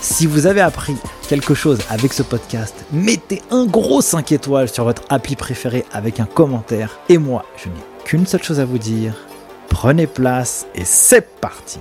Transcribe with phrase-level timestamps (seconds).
[0.00, 0.96] Si vous avez appris
[1.28, 6.20] quelque chose avec ce podcast, mettez un gros 5 étoiles sur votre appli préféré avec
[6.20, 7.00] un commentaire.
[7.08, 7.74] Et moi, je n'ai
[8.04, 9.14] qu'une seule chose à vous dire.
[9.68, 11.80] Prenez place et c'est parti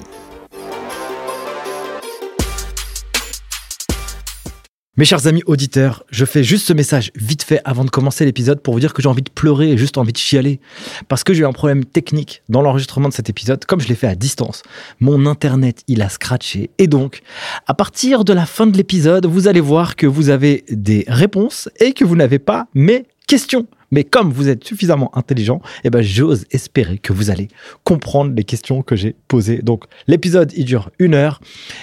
[4.99, 8.61] Mes chers amis auditeurs, je fais juste ce message vite fait avant de commencer l'épisode
[8.61, 10.59] pour vous dire que j'ai envie de pleurer et juste envie de chialer.
[11.07, 13.93] Parce que j'ai eu un problème technique dans l'enregistrement de cet épisode, comme je l'ai
[13.93, 14.63] fait à distance.
[14.99, 16.71] Mon internet, il a scratché.
[16.79, 17.21] Et donc,
[17.67, 21.69] à partir de la fin de l'épisode, vous allez voir que vous avez des réponses
[21.79, 23.67] et que vous n'avez pas mes questions.
[23.91, 27.47] Mais comme vous êtes suffisamment intelligent, eh ben, j'ose espérer que vous allez
[27.83, 29.59] comprendre les questions que j'ai posées.
[29.59, 31.39] Donc, l'épisode, il dure une heure.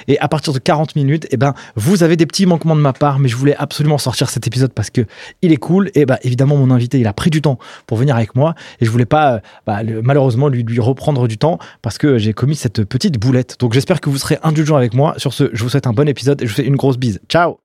[0.09, 2.93] Et à partir de 40 minutes, eh ben, vous avez des petits manquements de ma
[2.93, 5.03] part, mais je voulais absolument sortir cet épisode parce que
[5.43, 5.91] il est cool.
[5.95, 8.55] Et ben, évidemment, mon invité, il a pris du temps pour venir avec moi.
[8.81, 12.57] Et je voulais pas, bah, malheureusement, lui, lui reprendre du temps parce que j'ai commis
[12.57, 13.57] cette petite boulette.
[13.61, 15.15] Donc, j'espère que vous serez indulgent avec moi.
[15.17, 17.21] Sur ce, je vous souhaite un bon épisode et je vous fais une grosse bise.
[17.29, 17.64] Ciao!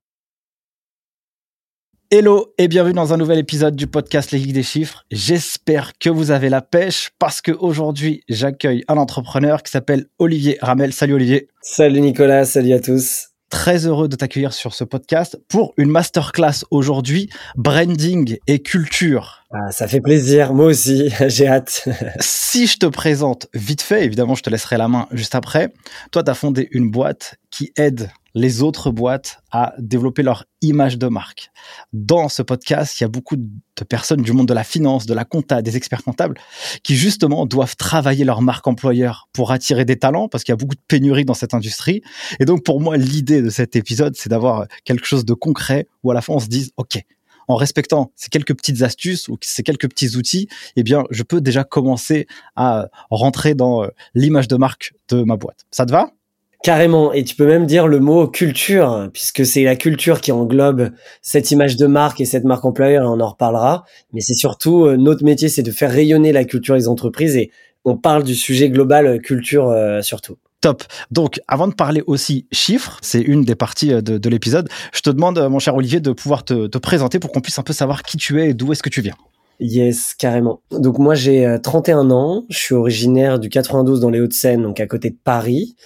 [2.12, 5.04] Hello et bienvenue dans un nouvel épisode du podcast Les Geeks des Chiffres.
[5.12, 10.92] J'espère que vous avez la pêche parce qu'aujourd'hui j'accueille un entrepreneur qui s'appelle Olivier Ramel.
[10.92, 11.46] Salut Olivier.
[11.62, 13.28] Salut Nicolas, salut à tous.
[13.48, 19.44] Très heureux de t'accueillir sur ce podcast pour une masterclass aujourd'hui, branding et culture.
[19.52, 21.88] Ah, ça fait plaisir, moi aussi, j'ai hâte.
[22.18, 25.72] si je te présente vite fait, évidemment je te laisserai la main juste après,
[26.10, 30.98] toi tu as fondé une boîte qui aide les autres boîtes à développer leur image
[30.98, 31.50] de marque.
[31.92, 35.14] Dans ce podcast, il y a beaucoup de personnes du monde de la finance, de
[35.14, 36.36] la compta, des experts comptables,
[36.82, 40.56] qui justement doivent travailler leur marque employeur pour attirer des talents, parce qu'il y a
[40.56, 42.02] beaucoup de pénurie dans cette industrie.
[42.38, 46.10] Et donc pour moi, l'idée de cet épisode, c'est d'avoir quelque chose de concret où
[46.10, 47.02] à la fin on se dise, OK,
[47.48, 51.40] en respectant ces quelques petites astuces ou ces quelques petits outils, eh bien, je peux
[51.40, 55.66] déjà commencer à rentrer dans euh, l'image de marque de ma boîte.
[55.72, 56.12] Ça te va?
[56.62, 60.90] Carrément, et tu peux même dire le mot culture, puisque c'est la culture qui englobe
[61.22, 63.84] cette image de marque et cette marque employeur, et on en reparlera.
[64.12, 67.50] Mais c'est surtout, euh, notre métier, c'est de faire rayonner la culture des entreprises, et
[67.86, 70.36] on parle du sujet global euh, culture euh, surtout.
[70.60, 70.84] Top.
[71.10, 75.08] Donc, avant de parler aussi chiffres, c'est une des parties de, de l'épisode, je te
[75.08, 78.18] demande, mon cher Olivier, de pouvoir te présenter pour qu'on puisse un peu savoir qui
[78.18, 79.16] tu es et d'où est-ce que tu viens.
[79.60, 80.62] Yes, carrément.
[80.70, 84.86] Donc moi j'ai 31 ans, je suis originaire du 92 dans les Hauts-de-Seine, donc à
[84.86, 85.76] côté de Paris.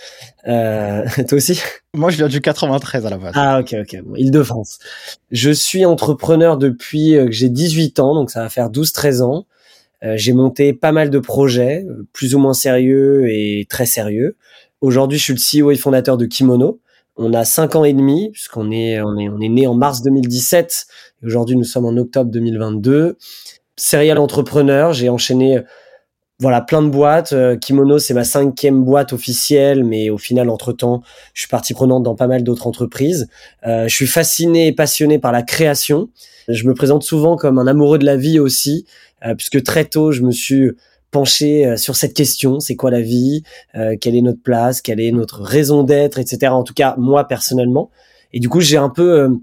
[0.46, 1.60] Euh, toi aussi?
[1.92, 3.32] Moi je viens du 93 à la base.
[3.34, 4.78] Ah ok ok, bon, Île-de-France.
[5.32, 9.46] Je suis entrepreneur depuis euh, que j'ai 18 ans, donc ça va faire 12-13 ans.
[10.04, 14.36] Euh, j'ai monté pas mal de projets, euh, plus ou moins sérieux et très sérieux.
[14.82, 16.78] Aujourd'hui je suis le CEO et fondateur de Kimono.
[17.16, 20.02] On a cinq ans et demi, puisqu'on est, on est, on est né en mars
[20.02, 20.86] 2017.
[21.24, 23.16] Aujourd'hui, nous sommes en octobre 2022
[23.76, 24.92] serial entrepreneur.
[24.92, 25.62] J'ai enchaîné
[26.40, 27.32] voilà plein de boîtes.
[27.32, 31.02] Euh, Kimono, c'est ma cinquième boîte officielle, mais au final, entre temps,
[31.32, 33.28] je suis partie prenante dans pas mal d'autres entreprises.
[33.66, 36.10] Euh, je suis fasciné et passionné par la création.
[36.48, 38.84] Je me présente souvent comme un amoureux de la vie aussi,
[39.24, 40.72] euh, puisque très tôt, je me suis
[41.10, 45.42] penché sur cette question c'est quoi la vie quelle est notre place quelle est notre
[45.42, 47.92] raison d'être etc en tout cas moi personnellement
[48.32, 49.38] et du coup j'ai un peu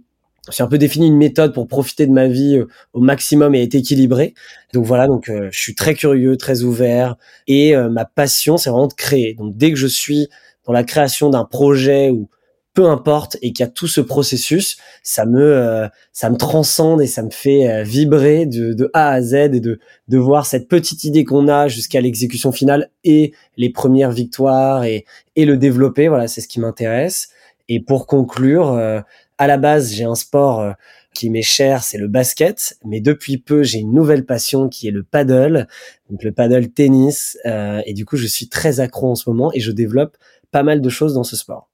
[0.49, 3.61] j'ai un peu défini une méthode pour profiter de ma vie euh, au maximum et
[3.61, 4.33] être équilibré.
[4.73, 7.15] Donc voilà, donc euh, je suis très curieux, très ouvert
[7.47, 9.35] et euh, ma passion c'est vraiment de créer.
[9.35, 10.29] Donc dès que je suis
[10.65, 12.27] dans la création d'un projet ou
[12.73, 17.07] peu importe et qu'il y a tout ce processus, ça me ça me transcende et
[17.07, 21.03] ça me fait vibrer de, de A à Z et de de voir cette petite
[21.03, 25.05] idée qu'on a jusqu'à l'exécution finale et les premières victoires et
[25.35, 26.07] et le développer.
[26.07, 27.31] Voilà, c'est ce qui m'intéresse.
[27.67, 29.03] Et pour conclure,
[29.41, 30.73] à la base, j'ai un sport euh,
[31.15, 34.91] qui m'est cher, c'est le basket, mais depuis peu, j'ai une nouvelle passion qui est
[34.91, 35.67] le paddle,
[36.11, 39.51] donc le paddle tennis, euh, et du coup, je suis très accro en ce moment
[39.55, 40.15] et je développe
[40.51, 41.70] pas mal de choses dans ce sport.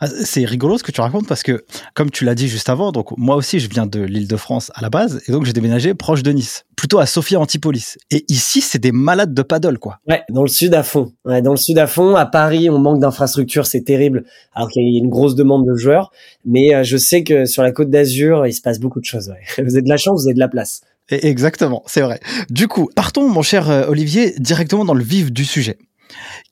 [0.00, 1.64] Ah, c'est rigolo ce que tu racontes parce que,
[1.94, 4.70] comme tu l'as dit juste avant, donc moi aussi je viens de l'île de France
[4.74, 7.98] à la base et donc j'ai déménagé proche de Nice, plutôt à Sophia Antipolis.
[8.10, 9.98] Et ici, c'est des malades de paddle, quoi.
[10.06, 11.12] Ouais, dans le sud à fond.
[11.24, 12.14] Ouais, dans le sud à fond.
[12.14, 14.24] À Paris, on manque d'infrastructures, c'est terrible.
[14.54, 16.12] Alors qu'il y a une grosse demande de joueurs.
[16.44, 19.28] Mais euh, je sais que sur la côte d'Azur, il se passe beaucoup de choses.
[19.28, 19.64] Ouais.
[19.64, 20.82] Vous avez de la chance, vous avez de la place.
[21.10, 22.20] Exactement, c'est vrai.
[22.50, 25.78] Du coup, partons, mon cher euh, Olivier, directement dans le vif du sujet.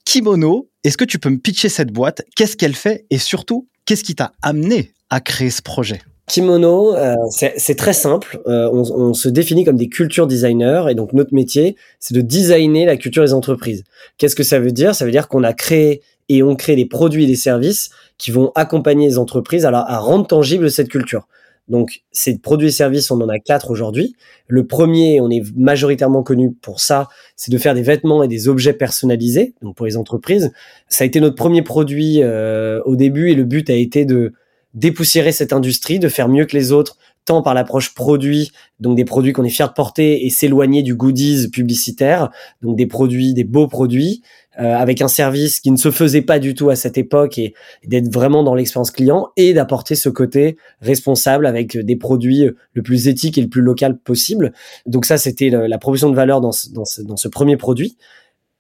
[0.07, 2.23] Kimono, est-ce que tu peux me pitcher cette boîte?
[2.37, 3.07] Qu'est-ce qu'elle fait?
[3.11, 6.01] Et surtout, qu'est-ce qui t'a amené à créer ce projet?
[6.29, 8.41] Kimono, euh, c'est très simple.
[8.47, 12.87] Euh, on, se définit comme des culture designers et donc notre métier, c'est de designer
[12.87, 13.83] la culture des entreprises.
[14.17, 14.95] Qu'est-ce que ça veut dire?
[14.95, 18.31] Ça veut dire qu'on a créé et on crée des produits et des services qui
[18.31, 21.27] vont accompagner les entreprises à rendre tangible cette culture.
[21.69, 24.15] Donc, ces produits et services, on en a quatre aujourd'hui.
[24.47, 28.49] Le premier, on est majoritairement connu pour ça, c'est de faire des vêtements et des
[28.49, 30.53] objets personnalisés, donc pour les entreprises.
[30.89, 34.33] Ça a été notre premier produit euh, au début et le but a été de
[34.75, 39.05] dépoussiérer cette industrie, de faire mieux que les autres, tant par l'approche produit, donc des
[39.05, 42.31] produits qu'on est fier de porter et s'éloigner du goodies publicitaire,
[42.63, 44.23] donc des produits, des beaux produits,
[44.59, 47.53] euh, avec un service qui ne se faisait pas du tout à cette époque et,
[47.85, 53.09] d'être vraiment dans l'expérience client et d'apporter ce côté responsable avec des produits le plus
[53.09, 54.55] éthique et le plus local possible.
[54.87, 57.99] Donc ça, c'était la proposition de valeur dans ce, dans ce, dans ce premier produit.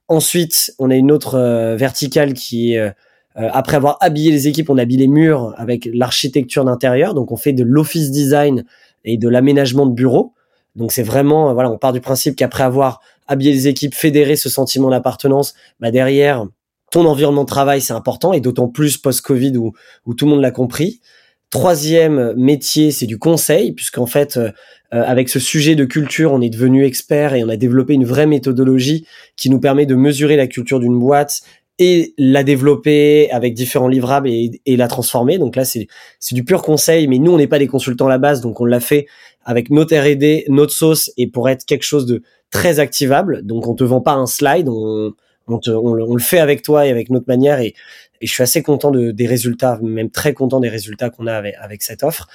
[0.09, 2.91] Ensuite, on a une autre euh, verticale qui est euh,
[3.37, 7.13] après avoir habillé les équipes, on habille les murs avec l'architecture d'intérieur.
[7.13, 8.65] Donc, on fait de l'office design
[9.05, 10.33] et de l'aménagement de bureaux.
[10.75, 14.49] Donc, c'est vraiment, voilà, on part du principe qu'après avoir habiller les équipes, fédérer ce
[14.49, 16.47] sentiment d'appartenance, bah derrière,
[16.91, 19.73] ton environnement de travail, c'est important, et d'autant plus post-Covid où,
[20.07, 21.01] où tout le monde l'a compris.
[21.51, 24.51] Troisième métier, c'est du conseil, puisqu'en fait, euh,
[24.95, 28.05] euh, avec ce sujet de culture, on est devenu expert et on a développé une
[28.05, 29.07] vraie méthodologie
[29.37, 31.43] qui nous permet de mesurer la culture d'une boîte
[31.79, 35.39] et la développer avec différents livrables et, la transformer.
[35.39, 35.89] Donc là, c'est
[36.33, 38.65] du pur conseil, mais nous, on n'est pas des consultants à la base, donc on
[38.65, 39.07] l'a fait
[39.45, 43.45] avec notre R&D, notre sauce, et pour être quelque chose de très activable.
[43.45, 45.13] Donc on te vend pas un slide, on,
[45.47, 47.61] on, te, on, le fait avec toi et avec notre manière.
[47.61, 47.75] Et,
[48.23, 51.83] je suis assez content de, des résultats, même très content des résultats qu'on a avec
[51.83, 52.29] cette offre.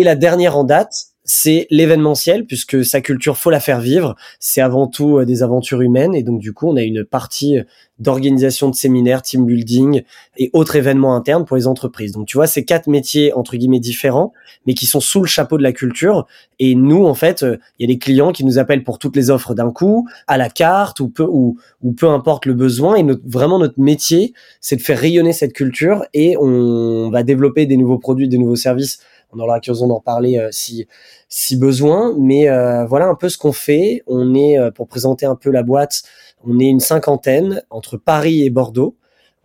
[0.00, 4.16] Et la dernière en date, c'est l'événementiel puisque sa culture faut la faire vivre.
[4.40, 7.58] C'est avant tout euh, des aventures humaines et donc du coup on a une partie
[7.98, 10.02] d'organisation de séminaires, team building
[10.38, 12.12] et autres événements internes pour les entreprises.
[12.12, 14.32] Donc tu vois ces quatre métiers entre guillemets différents
[14.66, 16.26] mais qui sont sous le chapeau de la culture
[16.58, 19.14] et nous en fait euh, il y a des clients qui nous appellent pour toutes
[19.14, 22.96] les offres d'un coup à la carte ou peu ou, ou peu importe le besoin
[22.96, 24.32] et notre, vraiment notre métier
[24.62, 28.56] c'est de faire rayonner cette culture et on va développer des nouveaux produits, des nouveaux
[28.56, 29.00] services
[29.32, 30.86] on aura l'occasion d'en parler euh, si
[31.28, 32.14] si besoin.
[32.18, 34.02] Mais euh, voilà un peu ce qu'on fait.
[34.06, 36.02] On est euh, pour présenter un peu la boîte,
[36.44, 38.96] on est une cinquantaine entre Paris et Bordeaux.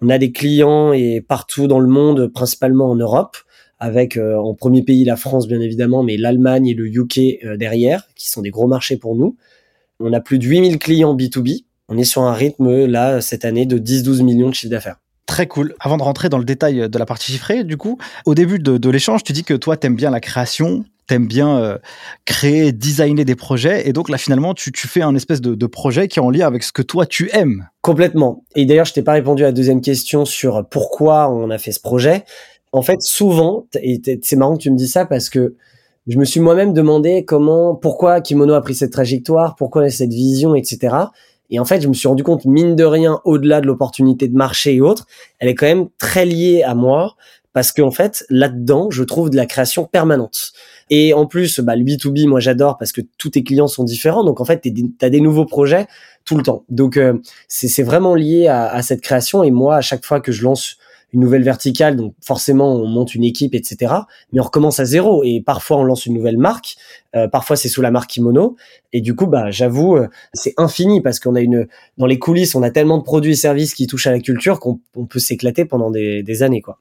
[0.02, 3.38] On a des clients et partout dans le monde, principalement en Europe,
[3.80, 8.30] avec en premier pays la France bien évidemment, mais l'Allemagne et le UK derrière, qui
[8.30, 9.38] sont des gros marchés pour nous.
[10.02, 11.64] On a plus de 8000 clients B2B.
[11.88, 15.03] On est sur un rythme là cette année de 10-12 millions de chiffre d'affaires.
[15.26, 15.74] Très cool.
[15.80, 18.90] Avant de rentrer dans le détail de la partie chiffrée, du coup, au début de,
[18.90, 21.78] l'échange, tu dis que toi, t'aimes bien la création, t'aimes bien euh,
[22.26, 26.20] créer, designer des projets, et donc là, finalement, tu, fais un espèce de, projet qui
[26.20, 27.68] est en lien avec ce que toi, tu aimes.
[27.82, 28.44] Complètement.
[28.56, 31.72] Et d'ailleurs, je t'ai pas répondu à la deuxième question sur pourquoi on a fait
[31.72, 32.26] ce projet.
[32.74, 35.56] En fait, souvent, et c'est marrant que tu me dis ça parce que
[36.08, 40.54] je me suis moi-même demandé comment, pourquoi Kimono a pris cette trajectoire, pourquoi cette vision,
[40.54, 40.96] etc.
[41.50, 44.36] Et en fait, je me suis rendu compte, mine de rien, au-delà de l'opportunité de
[44.36, 45.06] marché et autres,
[45.40, 47.16] elle est quand même très liée à moi
[47.54, 50.54] parce qu'en fait, là-dedans, je trouve de la création permanente.
[50.90, 54.24] Et en plus, bah, le B2B, moi j'adore parce que tous tes clients sont différents.
[54.24, 54.72] Donc en fait, tu
[55.02, 55.88] as des nouveaux projets
[56.26, 56.66] tout le temps.
[56.70, 57.14] Donc euh,
[57.48, 59.44] c'est vraiment lié à, cette création.
[59.44, 60.78] Et moi, à chaque fois que je lance
[61.14, 63.94] une nouvelle verticale, donc forcément on monte une équipe, etc.
[64.32, 66.76] Mais on recommence à zéro et parfois on lance une nouvelle marque,
[67.16, 68.56] euh, parfois c'est sous la marque Kimono
[68.92, 71.68] et du coup bah j'avoue euh, c'est infini parce qu'on a une
[71.98, 74.60] dans les coulisses on a tellement de produits et services qui touchent à la culture
[74.60, 76.80] qu'on peut s'éclater pendant des, des, années quoi.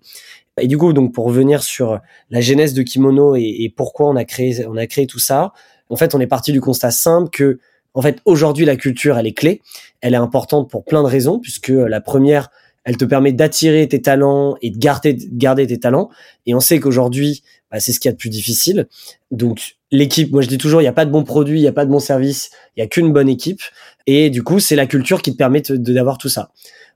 [0.60, 4.16] Et du coup donc pour revenir sur la genèse de Kimono et, et pourquoi on
[4.16, 5.52] a créé on a créé tout ça,
[5.90, 7.58] en fait on est parti du constat simple que
[7.92, 9.60] en fait aujourd'hui la culture elle est clé,
[10.00, 12.48] elle est importante pour plein de raisons puisque la première
[12.84, 16.10] elle te permet d'attirer tes talents et de garder, garder tes talents.
[16.46, 18.88] Et on sait qu'aujourd'hui, bah, c'est ce qu'il y a de plus difficile.
[19.30, 21.68] Donc l'équipe, moi je dis toujours, il n'y a pas de bon produit, il n'y
[21.68, 23.60] a pas de bon service, il n'y a qu'une bonne équipe.
[24.06, 26.50] Et du coup, c'est la culture qui te permet d'avoir tout ça.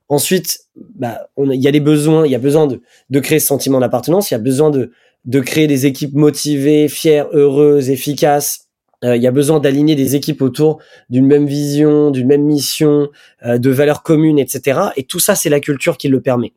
[0.09, 0.61] Ensuite,
[0.95, 3.81] bah, il y a des besoins, il y a besoin de, de créer ce sentiment
[3.81, 4.93] d'appartenance, il y a besoin de,
[5.25, 8.66] de créer des équipes motivées, fières, heureuses, efficaces,
[9.05, 13.09] euh, il y a besoin d'aligner des équipes autour d'une même vision, d'une même mission,
[13.45, 14.81] euh, de valeurs communes, etc.
[14.97, 16.53] Et tout ça, c'est la culture qui le permet.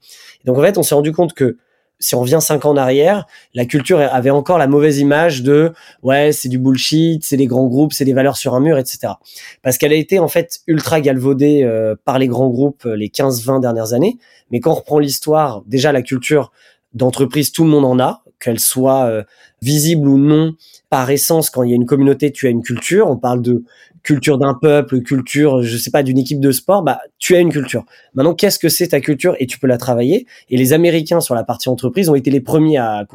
[0.46, 1.58] donc en fait, on s'est rendu compte que
[2.00, 5.74] si on revient cinq ans en arrière, la culture avait encore la mauvaise image de
[6.02, 9.14] ouais, c'est du bullshit, c'est les grands groupes, c'est des valeurs sur un mur, etc.
[9.62, 13.10] Parce qu'elle a été en fait ultra galvaudée euh, par les grands groupes euh, les
[13.10, 14.18] 15-20 dernières années.
[14.50, 16.52] Mais quand on reprend l'histoire, déjà la culture
[16.94, 19.24] d'entreprise, tout le monde en a, qu'elle soit euh,
[19.62, 20.54] visible ou non.
[20.90, 23.08] Par essence, quand il y a une communauté, tu as une culture.
[23.10, 23.64] On parle de
[24.04, 27.52] culture d'un peuple, culture, je sais pas, d'une équipe de sport, bah tu as une
[27.52, 27.86] culture.
[28.14, 30.26] Maintenant, qu'est-ce que c'est ta culture et tu peux la travailler?
[30.50, 33.06] Et les Américains sur la partie entreprise ont été les premiers à,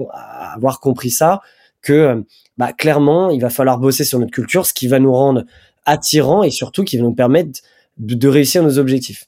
[0.54, 1.40] avoir compris ça,
[1.83, 2.25] que
[2.59, 5.45] bah clairement, il va falloir bosser sur notre culture, ce qui va nous rendre
[5.87, 7.61] attirants et surtout qui va nous permettre
[7.99, 9.26] de, de réussir nos objectifs.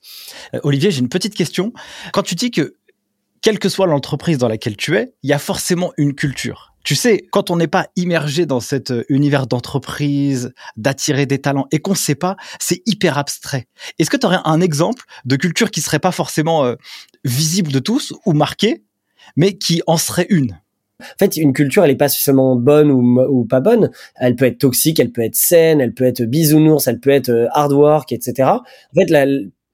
[0.55, 1.73] Euh, Olivier, j'ai une petite question.
[2.13, 2.75] Quand tu dis que
[3.47, 6.75] quelle que soit l'entreprise dans laquelle tu es, il y a forcément une culture.
[6.83, 11.69] Tu sais, quand on n'est pas immergé dans cet euh, univers d'entreprise, d'attirer des talents
[11.71, 13.69] et qu'on ne sait pas, c'est hyper abstrait.
[14.01, 16.75] Est-ce que tu aurais un exemple de culture qui serait pas forcément euh,
[17.25, 18.83] visible de tous ou marquée,
[19.37, 20.59] mais qui en serait une?
[21.01, 23.93] En fait, une culture, elle est pas seulement bonne ou, pas bonne.
[24.17, 27.29] Elle peut être toxique, elle peut être saine, elle peut être bisounours, elle peut être
[27.29, 28.49] euh, hard work, etc.
[28.49, 29.13] En fait,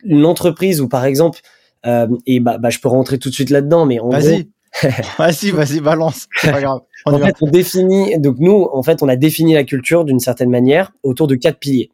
[0.04, 1.40] une entreprise où, par exemple,
[1.84, 4.48] et bah, bah, je peux rentrer tout de suite là-dedans, mais en Vas-y.
[5.18, 6.28] vas-y, vas-y, balance.
[6.42, 6.80] pas grave.
[7.04, 10.50] en fait, on définit, donc nous, en fait, on a défini la culture d'une certaine
[10.50, 11.90] manière autour de quatre piliers.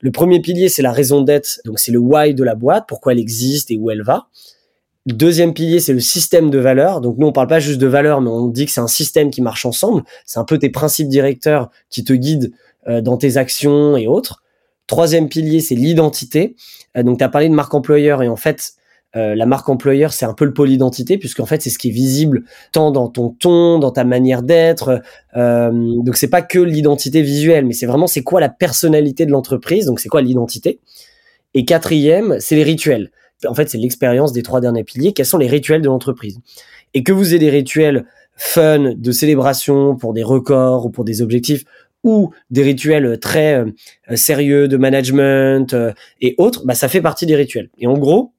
[0.00, 3.12] Le premier pilier, c'est la raison d'être, donc c'est le why de la boîte, pourquoi
[3.12, 4.28] elle existe et où elle va.
[5.06, 7.00] Le deuxième pilier, c'est le système de valeurs.
[7.00, 9.30] Donc nous, on parle pas juste de valeurs, mais on dit que c'est un système
[9.30, 10.02] qui marche ensemble.
[10.26, 12.52] C'est un peu tes principes directeurs qui te guident
[12.88, 14.42] euh, dans tes actions et autres.
[14.86, 16.56] Troisième pilier, c'est l'identité.
[16.96, 18.74] Euh, donc tu as parlé de marque employeur et en fait,
[19.16, 21.88] euh, la marque employeur, c'est un peu le pôle identité, puisqu'en fait, c'est ce qui
[21.88, 25.02] est visible tant dans ton ton, dans ta manière d'être.
[25.36, 29.30] Euh, donc, c'est pas que l'identité visuelle, mais c'est vraiment c'est quoi la personnalité de
[29.30, 29.86] l'entreprise.
[29.86, 30.80] Donc, c'est quoi l'identité.
[31.54, 33.10] Et quatrième, c'est les rituels.
[33.46, 35.12] En fait, c'est l'expérience des trois derniers piliers.
[35.12, 36.38] Quels sont les rituels de l'entreprise?
[36.92, 38.04] Et que vous ayez des rituels
[38.36, 41.64] fun, de célébration pour des records ou pour des objectifs,
[42.04, 47.26] ou des rituels très euh, sérieux de management euh, et autres, bah, ça fait partie
[47.26, 47.70] des rituels.
[47.78, 48.32] Et en gros,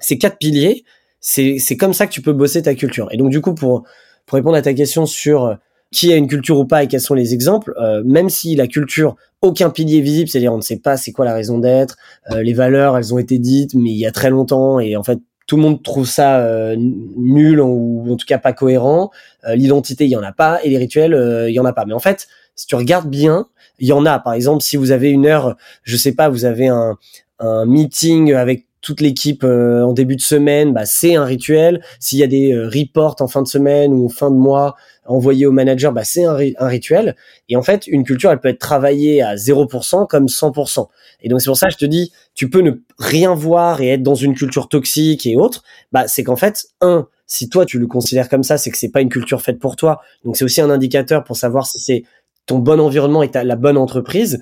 [0.00, 0.84] ces quatre piliers,
[1.20, 3.08] c'est comme ça que tu peux bosser ta culture.
[3.12, 3.84] Et donc du coup pour
[4.26, 5.54] pour répondre à ta question sur euh,
[5.92, 8.68] qui a une culture ou pas et quels sont les exemples, euh, même si la
[8.68, 11.96] culture aucun pilier visible, c'est-à-dire on ne sait pas c'est quoi la raison d'être,
[12.30, 15.02] euh, les valeurs elles ont été dites mais il y a très longtemps et en
[15.02, 19.10] fait tout le monde trouve ça nul ou en tout cas pas cohérent.
[19.52, 21.86] L'identité il y en a pas et les rituels il y en a pas.
[21.86, 23.48] Mais en fait si tu regardes bien,
[23.80, 24.20] il y en a.
[24.20, 26.96] Par exemple si vous avez une heure, je sais pas, vous avez un
[27.40, 31.82] un meeting avec toute l'équipe euh, en début de semaine, bah, c'est un rituel.
[31.98, 35.46] S'il y a des euh, reports en fin de semaine ou fin de mois envoyés
[35.46, 37.16] au manager, bah, c'est un, rituel.
[37.48, 40.86] Et en fait, une culture, elle peut être travaillée à 0% comme 100%.
[41.22, 43.88] Et donc c'est pour ça que je te dis, tu peux ne rien voir et
[43.88, 45.62] être dans une culture toxique et autres.
[45.92, 48.90] Bah, c'est qu'en fait, un, si toi tu le considères comme ça, c'est que c'est
[48.90, 50.00] pas une culture faite pour toi.
[50.24, 52.04] Donc c'est aussi un indicateur pour savoir si c'est
[52.46, 54.40] ton bon environnement et ta, la bonne entreprise.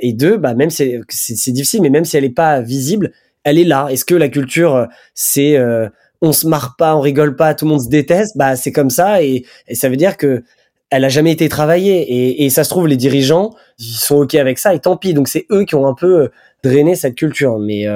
[0.00, 3.12] Et deux, bah même c'est c'est difficile, mais même si elle est pas visible,
[3.44, 3.88] elle est là.
[3.90, 5.88] Est-ce que la culture, euh, c'est euh,
[6.22, 8.36] on se marre pas, on rigole pas, tout le monde se déteste?
[8.36, 10.42] Bah c'est comme ça et, ça veut dire que
[10.90, 14.58] elle a jamais été travaillée et, ça se trouve les dirigeants ils sont ok avec
[14.58, 15.14] ça et tant pis.
[15.14, 16.30] Donc c'est eux qui ont un peu
[16.64, 17.58] euh, drainé cette culture.
[17.58, 17.86] Mais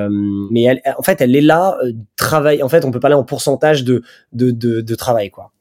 [0.50, 1.76] mais elle, en fait elle est là.
[2.16, 2.62] travail.
[2.62, 4.02] En fait on peut parler en pourcentage de
[4.32, 5.52] de, de, de travail quoi.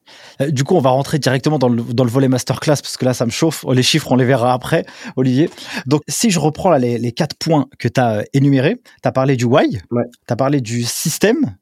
[0.41, 3.05] Euh, du coup, on va rentrer directement dans le, dans le volet masterclass parce que
[3.05, 3.65] là, ça me chauffe.
[3.71, 5.49] Les chiffres, on les verra après, Olivier.
[5.85, 9.11] Donc, si je reprends là, les, les quatre points que tu as énumérés, tu as
[9.11, 10.03] parlé du why, ouais.
[10.27, 11.55] tu as parlé du système,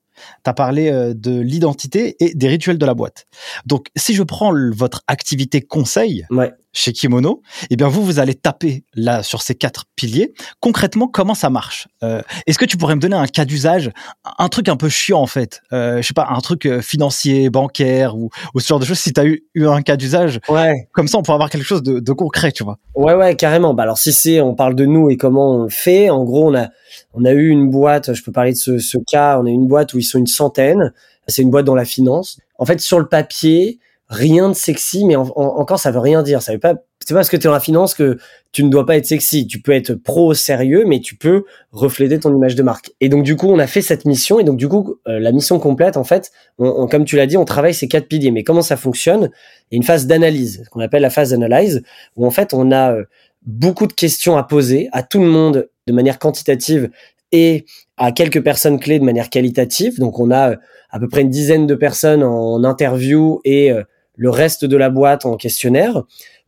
[0.43, 3.25] tu as parlé euh, de l'identité et des rituels de la boîte.
[3.65, 6.25] Donc, si je prends votre activité conseil
[6.73, 10.33] chez Kimono, eh bien, vous, vous allez taper là sur ces quatre piliers.
[10.59, 11.87] Concrètement, comment ça marche?
[12.03, 13.91] Euh, Est-ce que tu pourrais me donner un cas d'usage,
[14.37, 15.61] un truc un peu chiant en fait?
[15.73, 18.99] Euh, Je sais pas, un truc euh, financier, bancaire ou, ou ce genre de choses.
[18.99, 20.87] Si tu as eu, eu, un cas d'usage, ouais.
[20.93, 22.77] comme ça, on pourrait avoir quelque chose de, de concret, tu vois.
[22.95, 23.73] Ouais, ouais, carrément.
[23.73, 26.09] Bah alors, si c'est, on parle de nous et comment on fait.
[26.09, 26.69] En gros, on a
[27.13, 29.53] on a eu une boîte, je peux parler de ce, ce cas, on a eu
[29.53, 30.93] une boîte où ils sont une centaine.
[31.27, 32.39] C'est une boîte dans la finance.
[32.57, 36.41] En fait, sur le papier, rien de sexy, mais encore ça veut rien dire.
[36.41, 38.17] Ça veut pas, c'est pas parce que tu es dans la finance que
[38.51, 39.47] tu ne dois pas être sexy.
[39.47, 42.91] Tu peux être pro sérieux, mais tu peux refléter ton image de marque.
[42.99, 44.39] Et donc du coup, on a fait cette mission.
[44.39, 47.37] Et donc du coup, euh, la mission complète, en fait, on, comme tu l'as dit,
[47.37, 48.31] on travaille ces quatre piliers.
[48.31, 49.31] Mais comment ça fonctionne?
[49.71, 51.81] Il y a une phase d'analyse, qu'on appelle la phase d'analyse,
[52.17, 53.05] où en fait, on a euh,
[53.45, 56.89] beaucoup de questions à poser à tout le monde de manière quantitative
[57.31, 57.65] et
[57.97, 59.99] à quelques personnes clés de manière qualitative.
[59.99, 60.55] Donc on a euh,
[60.89, 63.83] à peu près une dizaine de personnes en interview et euh,
[64.15, 66.03] le reste de la boîte en questionnaire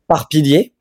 [0.07, 0.73] par pilier.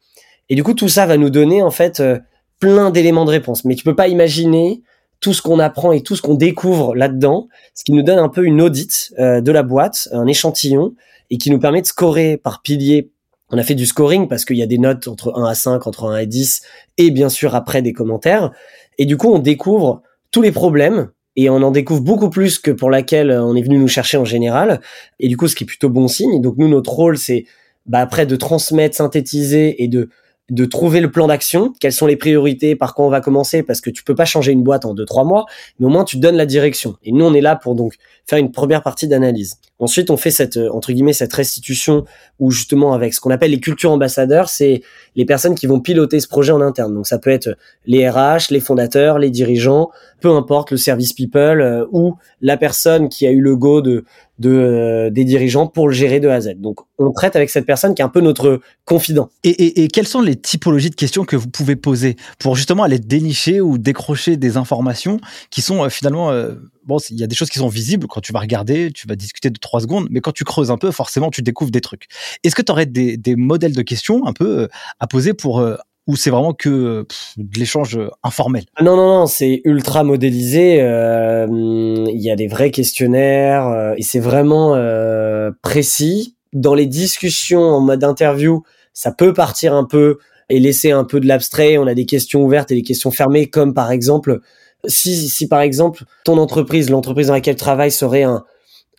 [0.49, 2.19] Et du coup tout ça va nous donner en fait euh,
[2.59, 3.65] plein d'éléments de réponse.
[3.65, 4.83] Mais tu peux pas imaginer
[5.21, 8.29] tout ce qu'on apprend et tout ce qu'on découvre là-dedans, ce qui nous donne un
[8.29, 10.97] peu une audite de la boîte, un échantillon,
[11.31, 13.13] et qui nous permet de scorer par pilier.
[13.53, 15.87] On a fait du scoring parce qu'il y a des notes entre 1 à 5,
[15.87, 16.63] entre 1 à 10,
[16.97, 18.51] et bien sûr après des commentaires.
[18.99, 22.71] Et du coup, on découvre tous les problèmes et on en découvre beaucoup plus que
[22.71, 24.81] pour laquelle on est venu nous chercher en général.
[25.21, 26.41] Et du coup, ce qui est plutôt bon signe.
[26.41, 27.45] Donc nous, notre rôle, c'est
[27.85, 30.09] bah, après de transmettre, synthétiser et de
[30.51, 33.81] de trouver le plan d'action, quelles sont les priorités, par quoi on va commencer, parce
[33.81, 35.47] que tu peux pas changer une boîte en deux trois mois,
[35.79, 36.97] mais au moins tu donnes la direction.
[37.05, 37.95] Et nous on est là pour donc
[38.27, 39.57] faire une première partie d'analyse.
[39.79, 42.05] Ensuite on fait cette euh, entre guillemets cette restitution
[42.39, 44.83] où justement avec ce qu'on appelle les cultures ambassadeurs, c'est
[45.17, 46.95] les personnes qui vont piloter ce projet en interne.
[46.95, 49.91] Donc ça peut être les RH, les fondateurs, les dirigeants,
[50.21, 54.05] peu importe le service people euh, ou la personne qui a eu le go de
[54.39, 56.55] de, euh, des dirigeants pour le gérer de A à Z.
[56.57, 59.31] Donc, on traite avec cette personne qui est un peu notre confident.
[59.45, 62.83] Et, et, et, quelles sont les typologies de questions que vous pouvez poser pour justement
[62.83, 66.33] aller dénicher ou décrocher des informations qui sont euh, finalement...
[66.83, 69.07] Euh, bon, il y a des choses qui sont visibles quand tu vas regarder, tu
[69.07, 71.81] vas discuter de trois secondes, mais quand tu creuses un peu, forcément, tu découvres des
[71.81, 72.07] trucs.
[72.45, 74.69] Est-ce que tu aurais des, des, modèles de questions un peu
[75.01, 75.61] à poser pour
[76.07, 78.65] ou c'est vraiment que de l'échange informel?
[78.77, 80.81] Ah Non, non, non, c'est ultra modélisé.
[80.81, 86.37] Euh, il y a des vrais questionnaires euh, et c'est vraiment euh, précis.
[86.53, 88.63] Dans les discussions en mode interview,
[88.93, 91.79] ça peut partir un peu et laisser un peu de l'abstrait.
[91.79, 94.41] On a des questions ouvertes et des questions fermées, comme par exemple,
[94.87, 98.45] si, si par exemple ton entreprise, l'entreprise dans laquelle tu travailles serait un,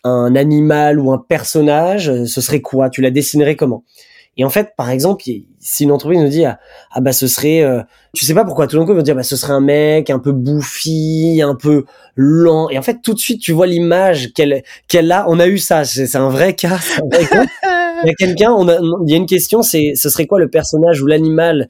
[0.04, 2.90] un animal ou un personnage, ce serait quoi?
[2.90, 3.84] Tu la dessinerais comment?
[4.36, 5.22] Et en fait, par exemple,
[5.60, 6.58] si une entreprise nous dit ah,
[6.90, 7.82] ah bah ce serait, euh,
[8.14, 10.18] tu sais pas pourquoi tout le monde veut dire bah ce serait un mec un
[10.18, 11.84] peu bouffi, un peu
[12.16, 12.68] lent.
[12.70, 15.24] Et en fait, tout de suite, tu vois l'image qu'elle qu'elle a.
[15.28, 16.78] On a eu ça, c'est un vrai cas.
[17.12, 20.40] il y a quelqu'un, on a, il y a une question, c'est ce serait quoi
[20.40, 21.68] le personnage ou l'animal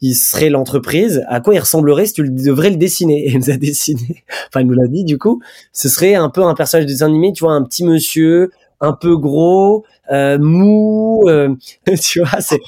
[0.00, 3.26] qui serait l'entreprise, à quoi il ressemblerait si tu devrais le dessiner.
[3.26, 5.40] Et il nous a dessiné, enfin il nous l'a dit du coup,
[5.72, 8.50] ce serait un peu un personnage de dessin animé, tu vois, un petit monsieur,
[8.80, 11.54] un peu gros, euh, mou, euh,
[12.00, 12.40] tu vois.
[12.40, 12.60] C'est,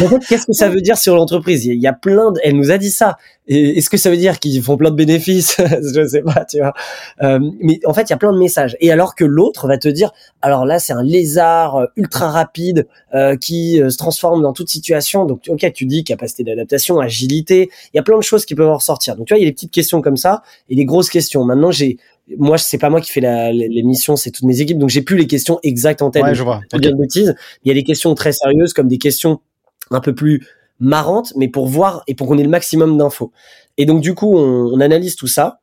[0.00, 1.64] en fait, qu'est-ce que ça veut dire sur l'entreprise?
[1.66, 2.32] Il y a plein.
[2.32, 3.16] De, elle nous a dit ça.
[3.46, 5.56] est-ce que ça veut dire qu'ils font plein de bénéfices?
[5.94, 6.74] Je sais pas, tu vois.
[7.22, 8.76] Euh, mais en fait, il y a plein de messages.
[8.80, 10.12] Et alors que l'autre va te dire,
[10.42, 15.24] alors là, c'est un lézard euh, ultra rapide euh, qui se transforme dans toute situation.
[15.24, 17.70] Donc, ok, tu dis capacité d'adaptation, agilité.
[17.92, 19.16] Il y a plein de choses qui peuvent en ressortir.
[19.16, 21.44] Donc, tu vois, il y a des petites questions comme ça et des grosses questions.
[21.44, 21.98] Maintenant, j'ai
[22.38, 23.20] moi c'est pas moi qui fais
[23.52, 26.22] l'émission, c'est toutes mes équipes, donc j'ai plus les questions exactes en tête.
[26.22, 26.60] Ouais, je vois.
[26.72, 26.92] Okay.
[26.94, 27.34] bêtises.
[27.64, 29.40] Il y a des questions très sérieuses comme des questions
[29.90, 30.46] un peu plus
[30.78, 33.32] marrantes, mais pour voir et pour qu'on ait le maximum d'infos.
[33.78, 35.60] Et donc du coup, on, on, analyse tout ça.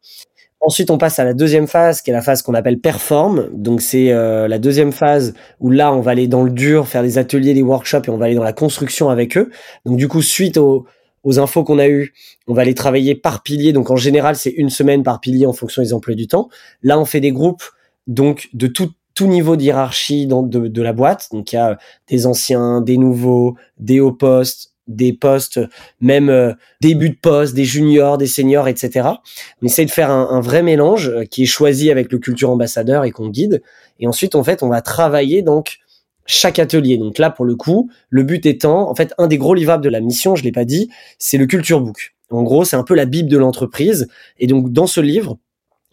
[0.60, 3.47] Ensuite, on passe à la deuxième phase, qui est la phase qu'on appelle perform.
[3.53, 7.03] Donc c'est euh, la deuxième phase où là, on va aller dans le dur, faire
[7.03, 9.51] des ateliers, des workshops, et on va aller dans la construction avec eux.
[9.86, 10.86] Donc du coup, suite au
[11.28, 12.13] aux infos qu'on a eues,
[12.48, 13.74] on va les travailler par pilier.
[13.74, 16.48] Donc en général, c'est une semaine par pilier en fonction des emplois du temps.
[16.84, 17.63] Là, on fait des groupes
[18.08, 21.28] donc de tout, tout niveau d'hierarchie de, de la boîte.
[21.34, 25.60] Donc il y a des anciens, des nouveaux, des hauts postes, des postes,
[26.00, 29.10] même euh, début de poste, des juniors, des seniors, etc.
[29.62, 32.52] On essaie de faire un, un, vrai mélange euh, qui est choisi avec le culture
[32.52, 33.62] ambassadeur et qu'on guide.
[34.00, 35.80] Et ensuite, en fait, on va travailler donc
[36.28, 36.98] chaque atelier.
[36.98, 39.90] Donc là, pour le coup, le but étant, en fait, un des gros livrables de
[39.90, 42.13] la mission, je l'ai pas dit, c'est le culture book.
[42.30, 44.08] En gros, c'est un peu la bible de l'entreprise.
[44.38, 45.38] Et donc, dans ce livre,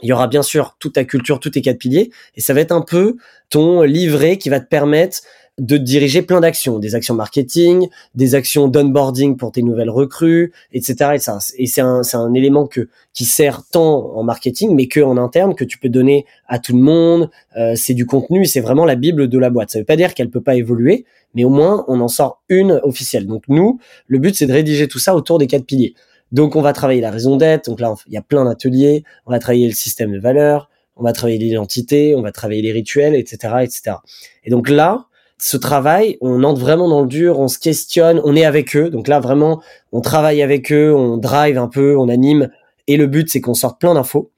[0.02, 2.60] il y aura bien sûr toute ta culture, tous tes quatre piliers, et ça va
[2.60, 3.16] être un peu
[3.48, 5.18] ton livret qui va te permettre
[5.58, 11.12] de diriger plein d'actions, des actions marketing, des actions d'onboarding pour tes nouvelles recrues, etc.
[11.56, 15.16] Et, c'est un, c'est un élément que qui sert tant en marketing, mais que en
[15.16, 17.30] interne que tu peux donner à tout le monde.
[17.56, 19.70] Euh, c'est du contenu, c'est vraiment la bible de la boîte.
[19.70, 22.80] Ça veut pas dire qu'elle peut pas évoluer, mais au moins on en sort une
[22.82, 23.26] officielle.
[23.26, 25.94] Donc nous, le but c'est de rédiger tout ça autour des quatre piliers.
[26.32, 27.70] Donc on va travailler la raison d'être.
[27.70, 29.04] Donc là, il y a plein d'ateliers.
[29.24, 30.68] On va travailler le système de valeurs.
[30.96, 32.16] On va travailler l'identité.
[32.16, 33.96] On va travailler les rituels, etc., etc.
[34.42, 35.06] Et donc là,
[35.44, 38.88] ce travail, on entre vraiment dans le dur, on se questionne, on est avec eux.
[38.88, 39.60] Donc là, vraiment,
[39.92, 42.48] on travaille avec eux, on drive un peu, on anime.
[42.86, 44.30] Et le but, c'est qu'on sorte plein d'infos.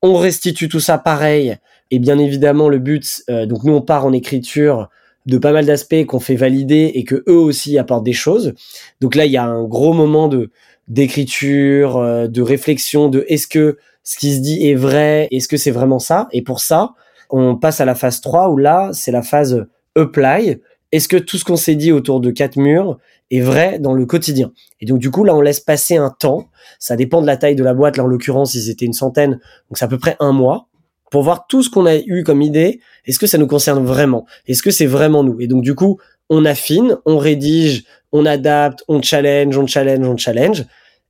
[0.00, 1.58] On restitue tout ça pareil.
[1.90, 4.88] Et bien évidemment, le but, euh, donc nous, on part en écriture
[5.26, 8.54] de pas mal d'aspects qu'on fait valider et que eux aussi apportent des choses.
[9.02, 10.50] Donc là, il y a un gros moment de
[10.88, 15.58] d'écriture, euh, de réflexion, de est-ce que ce qui se dit est vrai, est-ce que
[15.58, 16.28] c'est vraiment ça?
[16.32, 16.94] Et pour ça,
[17.28, 20.60] on passe à la phase 3 où là, c'est la phase apply.
[20.92, 22.98] Est-ce que tout ce qu'on s'est dit autour de quatre murs
[23.30, 24.52] est vrai dans le quotidien?
[24.80, 26.48] Et donc du coup là on laisse passer un temps.
[26.78, 27.96] Ça dépend de la taille de la boîte.
[27.96, 30.68] Là en l'occurrence ils étaient une centaine, donc c'est à peu près un mois
[31.10, 32.80] pour voir tout ce qu'on a eu comme idée.
[33.04, 34.26] Est-ce que ça nous concerne vraiment?
[34.46, 35.40] Est-ce que c'est vraiment nous?
[35.40, 40.16] Et donc du coup on affine, on rédige, on adapte, on challenge, on challenge, on
[40.16, 40.64] challenge.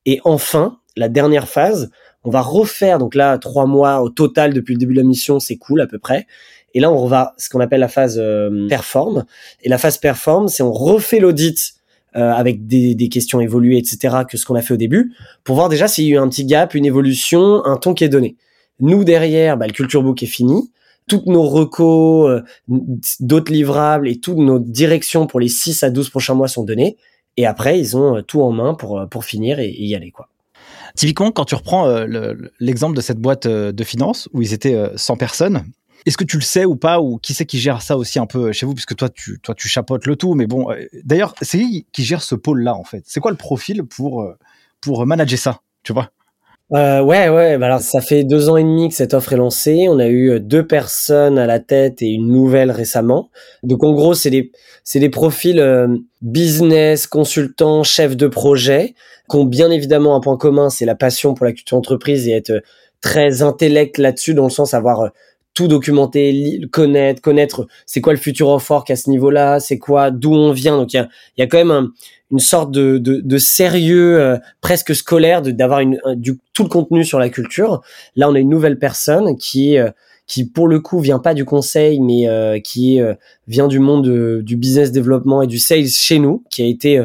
[0.04, 1.90] Et enfin la dernière phase,
[2.24, 5.40] on va refaire donc là trois mois au total depuis le début de la mission,
[5.40, 6.26] c'est cool à peu près.
[6.74, 9.24] Et là on va ce qu'on appelle la phase euh, perform.
[9.62, 11.74] Et la phase perform, c'est on refait l'audit
[12.16, 14.18] euh, avec des, des, questions évoluées, etc.
[14.28, 15.12] que ce qu'on a fait au début
[15.44, 18.04] pour voir déjà s'il y a eu un petit gap, une évolution, un ton qui
[18.04, 18.36] est donné.
[18.80, 20.70] Nous derrière, bah, le culture book est fini
[21.08, 22.42] toutes nos recos, euh,
[23.18, 26.98] d'autres livrables et toutes nos directions pour les 6 à 12 prochains mois sont données.
[27.36, 30.12] Et après, ils ont tout en main pour, pour finir et, y aller.
[30.12, 30.28] quoi.
[30.94, 34.76] Typiquement, quand tu reprends euh, l'exemple de cette boîte euh, de finances où ils étaient
[34.96, 35.64] 100 euh, personnes,
[36.06, 38.26] est-ce que tu le sais ou pas ou qui c'est qui gère ça aussi un
[38.26, 38.74] peu chez vous?
[38.74, 40.66] Puisque toi tu toi tu chapeautes le tout mais bon
[41.04, 43.02] d'ailleurs c'est qui qui gère ce pôle là en fait?
[43.06, 44.26] C'est quoi le profil pour
[44.80, 46.10] pour manager ça tu vois?
[46.72, 47.58] Euh, ouais, ouais.
[47.58, 49.86] Bah alors, ça fait deux ans et demi que cette offre est lancée.
[49.88, 53.28] On a eu deux personnes à la tête et une nouvelle récemment.
[53.64, 54.52] Donc, en gros, c'est des,
[54.84, 55.60] c'est des profils
[56.22, 58.94] business, consultants, chefs de projet
[59.28, 62.32] qui ont bien évidemment un point commun, c'est la passion pour la culture entreprise et
[62.32, 62.62] être
[63.00, 65.08] très intellect là-dessus, dans le sens avoir euh,
[65.60, 70.10] tout documenter, connaître, connaître c'est quoi le futur of work à ce niveau-là, c'est quoi,
[70.10, 70.78] d'où on vient.
[70.78, 71.90] Donc il y a, y a quand même
[72.30, 75.82] une sorte de, de, de sérieux euh, presque scolaire d'avoir
[76.16, 77.82] du tout le contenu sur la culture.
[78.16, 79.90] Là, on a une nouvelle personne qui euh,
[80.26, 83.00] qui pour le coup vient pas du conseil, mais qui
[83.48, 87.02] vient du monde du business développement et du sales chez nous, qui a été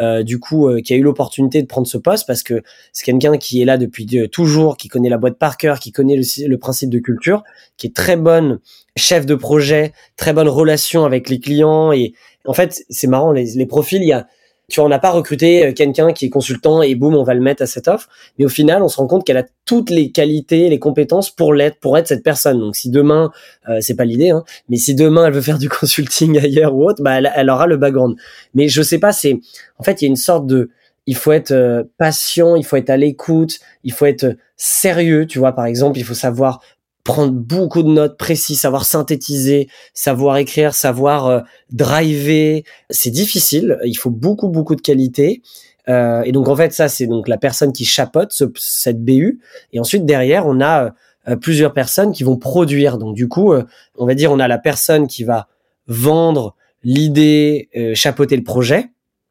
[0.00, 3.04] euh, du coup, euh, qui a eu l'opportunité de prendre ce poste parce que c'est
[3.04, 6.22] quelqu'un qui est là depuis toujours, qui connaît la boîte par cœur, qui connaît le,
[6.46, 7.42] le, principe de culture,
[7.76, 8.60] qui est très bonne
[8.96, 12.14] chef de projet, très bonne relation avec les clients et
[12.46, 14.02] en fait, c'est marrant les, les profils.
[14.02, 14.26] Il y a
[14.70, 17.32] tu vois, on n'a pas recruté euh, quelqu'un qui est consultant et boum, on va
[17.32, 18.08] le mettre à cette offre.
[18.38, 21.54] Mais au final, on se rend compte qu'elle a toutes les qualités, les compétences pour
[21.54, 22.58] l'être, pour être cette personne.
[22.58, 23.32] Donc, si demain,
[23.70, 26.86] euh, c'est pas l'idée, hein, mais si demain elle veut faire du consulting ailleurs ou
[26.86, 28.16] autre, bah, elle, aura le background.
[28.54, 29.40] Mais je sais pas, c'est,
[29.78, 30.68] en fait, il y a une sorte de,
[31.06, 35.38] il faut être euh, patient, il faut être à l'écoute, il faut être sérieux, tu
[35.38, 36.60] vois, par exemple, il faut savoir
[37.08, 41.40] prendre beaucoup de notes précises, savoir synthétiser, savoir écrire, savoir euh,
[41.72, 42.64] driver.
[42.90, 43.78] C'est difficile.
[43.82, 45.40] Il faut beaucoup, beaucoup de qualité.
[45.88, 49.40] Euh, et donc en fait, ça c'est donc la personne qui chapote cette BU.
[49.72, 50.92] Et ensuite derrière, on a
[51.28, 52.98] euh, plusieurs personnes qui vont produire.
[52.98, 53.54] Donc du coup,
[53.96, 55.48] on va dire on a la personne qui va
[55.86, 58.90] vendre l'idée, chapeauter le projet.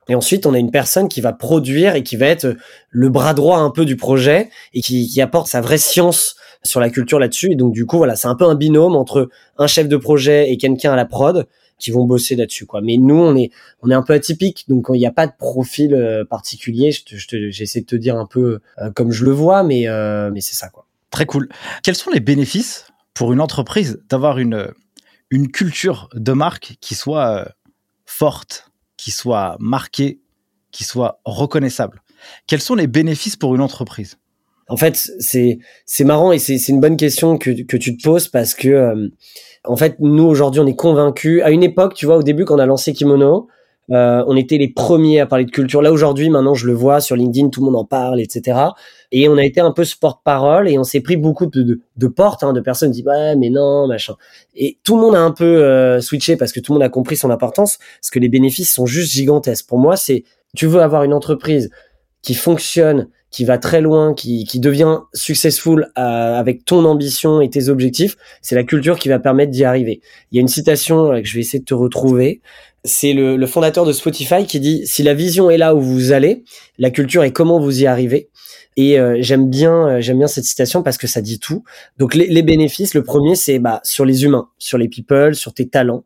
[0.10, 2.56] Et ensuite, on a une personne qui va produire et qui va être
[2.90, 6.80] le bras droit un peu du projet et qui, qui apporte sa vraie science sur
[6.80, 7.52] la culture là-dessus.
[7.52, 10.52] Et donc du coup, voilà, c'est un peu un binôme entre un chef de projet
[10.52, 12.82] et quelqu'un à la prod qui vont bosser là-dessus quoi.
[12.82, 15.34] Mais nous on est on est un peu atypique donc il n'y a pas de
[15.38, 16.92] profil euh, particulier.
[16.92, 20.56] J'essaie de te dire un peu euh, comme je le vois, mais euh, mais c'est
[20.56, 20.86] ça quoi.
[21.12, 21.50] Très cool.
[21.84, 24.72] Quels sont les bénéfices pour une entreprise d'avoir une
[25.30, 27.50] une culture de marque qui soit
[28.06, 30.20] forte, qui soit marquée,
[30.72, 32.02] qui soit reconnaissable?
[32.48, 34.18] Quels sont les bénéfices pour une entreprise?
[34.70, 38.28] En fait, c'est c'est marrant et c'est une bonne question que que tu te poses
[38.28, 39.08] parce que euh,
[39.64, 41.42] en fait, nous aujourd'hui, on est convaincus.
[41.44, 43.48] À une époque, tu vois, au début, quand on a lancé Kimono,
[43.90, 45.82] euh, on était les premiers à parler de culture.
[45.82, 48.60] Là aujourd'hui, maintenant, je le vois sur LinkedIn, tout le monde en parle, etc.
[49.12, 51.82] Et on a été un peu ce porte-parole et on s'est pris beaucoup de, de,
[51.96, 54.16] de portes, hein, de personnes qui disent ouais, mais non, machin.
[54.56, 56.90] Et tout le monde a un peu euh, switché parce que tout le monde a
[56.90, 59.68] compris son importance, parce que les bénéfices sont juste gigantesques.
[59.68, 60.26] Pour moi, c'est
[60.56, 61.70] tu veux avoir une entreprise
[62.22, 67.50] qui fonctionne, qui va très loin, qui, qui devient successful euh, avec ton ambition et
[67.50, 70.02] tes objectifs, c'est la culture qui va permettre d'y arriver.
[70.32, 72.42] Il y a une citation euh, que je vais essayer de te retrouver.
[72.86, 76.14] C'est le, le, fondateur de Spotify qui dit si la vision est là où vous
[76.14, 76.46] allez,
[76.78, 78.30] la culture est comment vous y arrivez.
[78.78, 81.64] Et euh, j'aime bien, j'aime bien cette citation parce que ça dit tout.
[81.98, 85.54] Donc les, les bénéfices, le premier c'est bah sur les humains, sur les people, sur
[85.54, 86.04] tes talents.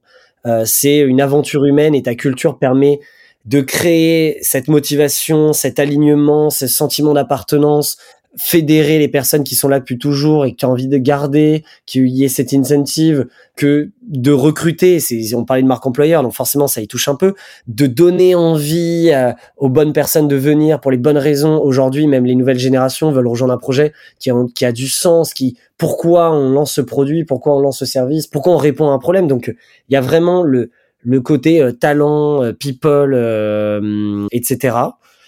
[0.65, 2.99] c'est une aventure humaine et ta culture permet
[3.45, 7.97] de créer cette motivation, cet alignement, ce sentiment d'appartenance,
[8.38, 12.08] fédérer les personnes qui sont là depuis toujours et qui ont envie de garder, qu'il
[12.08, 13.27] y ait cette incentive,
[13.58, 14.99] que de recruter,
[15.36, 17.34] on parlait de marque employeur, donc forcément ça y touche un peu,
[17.67, 19.12] de donner envie
[19.58, 21.62] aux bonnes personnes de venir pour les bonnes raisons.
[21.62, 25.34] Aujourd'hui, même les nouvelles générations veulent rejoindre un projet qui a, qui a du sens,
[25.34, 28.93] qui, pourquoi on lance ce produit, pourquoi on lance ce service, pourquoi on répond à
[28.93, 29.27] un problème.
[29.27, 29.54] Donc,
[29.89, 30.71] il y a vraiment le,
[31.03, 34.77] le côté euh, talent, euh, people, euh, etc.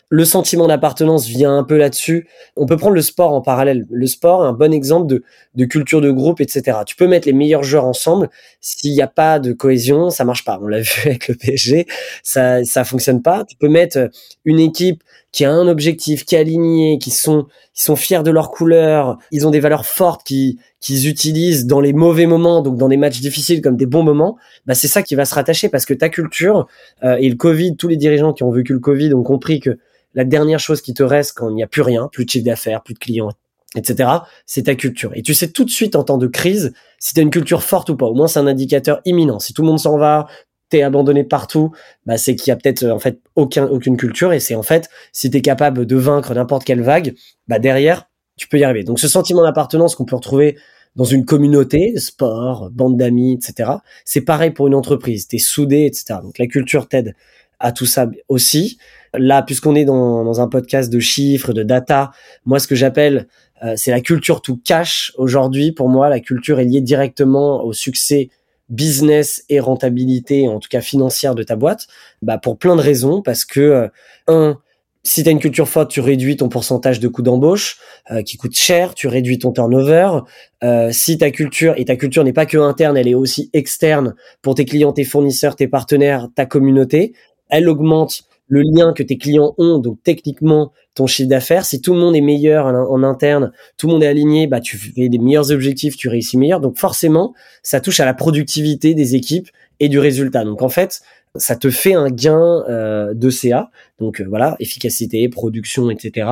[0.10, 2.28] Le sentiment d'appartenance vient un peu là-dessus.
[2.56, 3.88] On peut prendre le sport en parallèle.
[3.90, 5.24] Le sport est un bon exemple de,
[5.56, 6.80] de culture de groupe, etc.
[6.86, 8.30] Tu peux mettre les meilleurs joueurs ensemble.
[8.62, 10.60] S'il n'y a pas de cohésion, ça marche pas.
[10.62, 11.88] On l'a vu avec le PSG,
[12.22, 13.44] ça ça fonctionne pas.
[13.46, 14.10] Tu peux mettre
[14.46, 15.04] une équipe
[15.34, 19.18] qui a un objectif, qui est aligné, qui sont ils sont fiers de leur couleur,
[19.32, 22.98] ils ont des valeurs fortes qui qu'ils utilisent dans les mauvais moments, donc dans des
[22.98, 25.94] matchs difficiles comme des bons moments, bah c'est ça qui va se rattacher parce que
[25.94, 26.68] ta culture
[27.04, 29.80] euh, et le Covid, tous les dirigeants qui ont vécu le Covid ont compris que
[30.14, 32.46] la dernière chose qui te reste quand il n'y a plus rien, plus de chiffre
[32.46, 33.32] d'affaires, plus de clients,
[33.76, 34.10] etc.
[34.46, 35.12] C'est ta culture.
[35.16, 37.64] Et tu sais tout de suite en temps de crise si tu as une culture
[37.64, 38.06] forte ou pas.
[38.06, 39.40] Au moins, c'est un indicateur imminent.
[39.40, 40.28] Si tout le monde s'en va,
[40.74, 41.72] t'es abandonné partout,
[42.08, 44.34] bah, c'est qu'il y a peut-être en fait aucun, aucune culture.
[44.34, 47.14] Et c'est en fait, si tu es capable de vaincre n'importe quelle vague,
[47.48, 48.84] bah, derrière, tu peux y arriver.
[48.84, 50.58] Donc ce sentiment d'appartenance qu'on peut retrouver
[50.96, 53.70] dans une communauté, sport, bande d'amis, etc.
[54.04, 55.28] C'est pareil pour une entreprise.
[55.28, 56.20] T'es soudé, etc.
[56.24, 57.14] Donc la culture t'aide
[57.60, 58.80] à tout ça aussi.
[59.14, 62.12] Là, puisqu'on est dans, dans, un podcast de chiffres, de data,
[62.46, 63.28] moi, ce que j'appelle,
[63.64, 65.14] euh, c'est la culture tout cash.
[65.18, 68.32] Aujourd'hui, pour moi, la culture est liée directement au succès
[68.74, 71.88] business et rentabilité, en tout cas financière de ta boîte,
[72.22, 73.88] bah pour plein de raisons, parce que euh,
[74.28, 74.58] un,
[75.04, 77.78] si tu as une culture forte, tu réduis ton pourcentage de coûts d'embauche
[78.10, 80.20] euh, qui coûte cher, tu réduis ton turnover.
[80.64, 84.16] Euh, si ta culture, et ta culture n'est pas que interne, elle est aussi externe
[84.42, 87.14] pour tes clients, tes fournisseurs, tes partenaires, ta communauté,
[87.50, 91.66] elle augmente le lien que tes clients ont, donc techniquement ton chiffre d'affaires.
[91.66, 94.78] Si tout le monde est meilleur en, interne, tout le monde est aligné, bah tu
[94.78, 96.60] fais des meilleurs objectifs, tu réussis meilleur.
[96.60, 100.44] Donc forcément, ça touche à la productivité des équipes et du résultat.
[100.44, 101.02] Donc en fait,
[101.36, 103.72] ça te fait un gain euh, de CA.
[104.00, 106.28] Donc euh, voilà, efficacité, production, etc.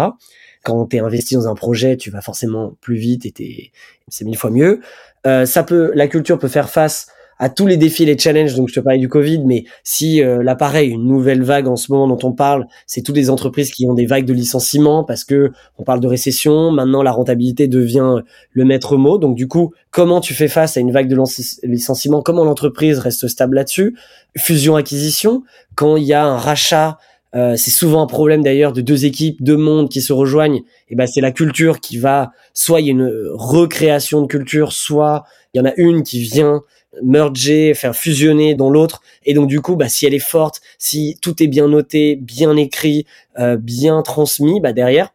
[0.64, 3.72] Quand tu es investi dans un projet, tu vas forcément plus vite et
[4.10, 4.82] c'est mille fois mieux.
[5.26, 7.08] Euh, ça peut, la culture peut faire face
[7.42, 8.54] à tous les défis, les challenges.
[8.54, 11.92] Donc je te parlais du Covid, mais si euh, l'appareil, une nouvelle vague en ce
[11.92, 15.24] moment dont on parle, c'est toutes les entreprises qui ont des vagues de licenciements parce
[15.24, 16.70] que on parle de récession.
[16.70, 18.18] Maintenant, la rentabilité devient
[18.52, 19.18] le maître mot.
[19.18, 21.18] Donc du coup, comment tu fais face à une vague de
[21.64, 22.22] licenciements?
[22.22, 23.98] Comment l'entreprise reste stable là-dessus?
[24.38, 25.42] Fusion-acquisition.
[25.74, 27.00] Quand il y a un rachat
[27.34, 30.64] euh, c'est souvent un problème d'ailleurs de deux équipes, deux mondes qui se rejoignent.
[30.90, 34.74] Et ben c'est la culture qui va, soit il y a une recréation de culture,
[34.74, 35.24] soit
[35.54, 36.62] il y en a une qui vient
[37.02, 39.02] merger, faire fusionner dans l'autre.
[39.24, 42.56] Et donc du coup, bah, si elle est forte, si tout est bien noté, bien
[42.58, 43.06] écrit,
[43.40, 45.14] euh, bien transmis, bah, derrière,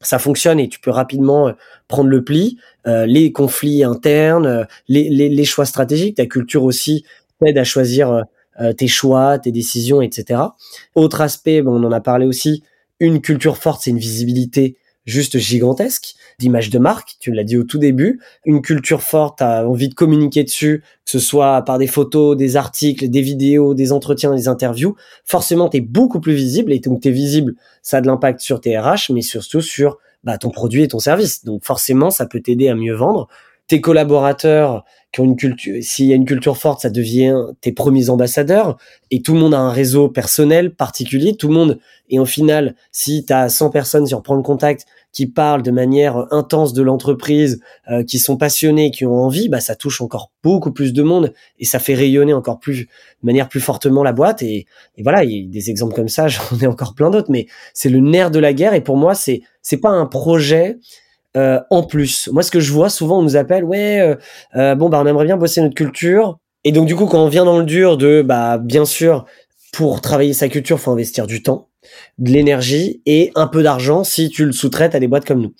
[0.00, 1.52] ça fonctionne et tu peux rapidement euh,
[1.88, 2.58] prendre le pli.
[2.86, 7.04] Euh, les conflits internes, les, les, les, choix stratégiques, ta culture aussi
[7.40, 8.24] t'aide à choisir
[8.76, 10.40] tes choix, tes décisions, etc.
[10.94, 12.62] Autre aspect, bon, on en a parlé aussi,
[13.00, 17.64] une culture forte, c'est une visibilité juste gigantesque d'image de marque, tu l'as dit au
[17.64, 21.86] tout début, une culture forte, a envie de communiquer dessus, que ce soit par des
[21.86, 26.72] photos, des articles, des vidéos, des entretiens, des interviews, forcément tu es beaucoup plus visible
[26.72, 29.98] et donc tu es visible, ça a de l'impact sur tes RH mais surtout sur
[30.24, 31.44] bah, ton produit et ton service.
[31.44, 33.28] Donc forcément ça peut t'aider à mieux vendre.
[33.66, 37.72] Tes collaborateurs qui ont une culture, s'il y a une culture forte, ça devient tes
[37.72, 38.76] premiers ambassadeurs.
[39.10, 41.78] Et tout le monde a un réseau personnel particulier, tout le monde
[42.10, 45.62] et au final, si tu as 100 personnes, si on prend le contact, qui parlent
[45.62, 50.02] de manière intense de l'entreprise, euh, qui sont passionnés, qui ont envie, bah ça touche
[50.02, 52.86] encore beaucoup plus de monde et ça fait rayonner encore plus de
[53.22, 54.42] manière plus fortement la boîte.
[54.42, 57.30] Et, et voilà, il y a des exemples comme ça, j'en ai encore plein d'autres,
[57.30, 58.74] mais c'est le nerf de la guerre.
[58.74, 60.78] Et pour moi, c'est c'est pas un projet
[61.36, 62.28] euh, en plus.
[62.32, 64.14] Moi, ce que je vois souvent, on nous appelle, ouais, euh,
[64.56, 66.38] euh, bon bah on aimerait bien bosser notre culture.
[66.64, 69.24] Et donc du coup, quand on vient dans le dur de, bah bien sûr,
[69.72, 71.68] pour travailler sa culture, faut investir du temps
[72.18, 75.54] de l'énergie et un peu d'argent si tu le sous-traites à des boîtes comme nous.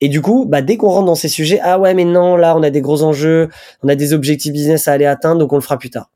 [0.00, 2.56] Et du coup, bah, dès qu'on rentre dans ces sujets, ah ouais, mais non, là,
[2.56, 3.48] on a des gros enjeux,
[3.82, 6.10] on a des objectifs business à aller atteindre, donc on le fera plus tard.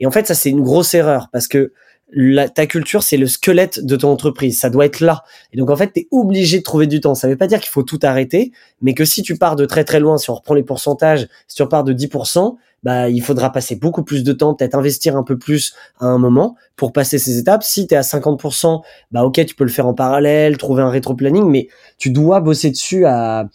[0.00, 1.72] Et en fait, ça, c'est une grosse erreur parce que
[2.12, 4.58] la, ta culture, c'est le squelette de ton entreprise.
[4.58, 5.24] Ça doit être là.
[5.52, 7.14] Et donc, en fait, tu es obligé de trouver du temps.
[7.14, 9.84] Ça veut pas dire qu'il faut tout arrêter, mais que si tu pars de très
[9.84, 13.50] très loin, si on reprend les pourcentages, si tu repars de 10%, bah, il faudra
[13.50, 17.18] passer beaucoup plus de temps, peut-être investir un peu plus à un moment pour passer
[17.18, 17.62] ces étapes.
[17.62, 20.90] Si tu es à 50%, bah, ok, tu peux le faire en parallèle, trouver un
[20.90, 23.48] rétro-planning, mais tu dois bosser dessus à,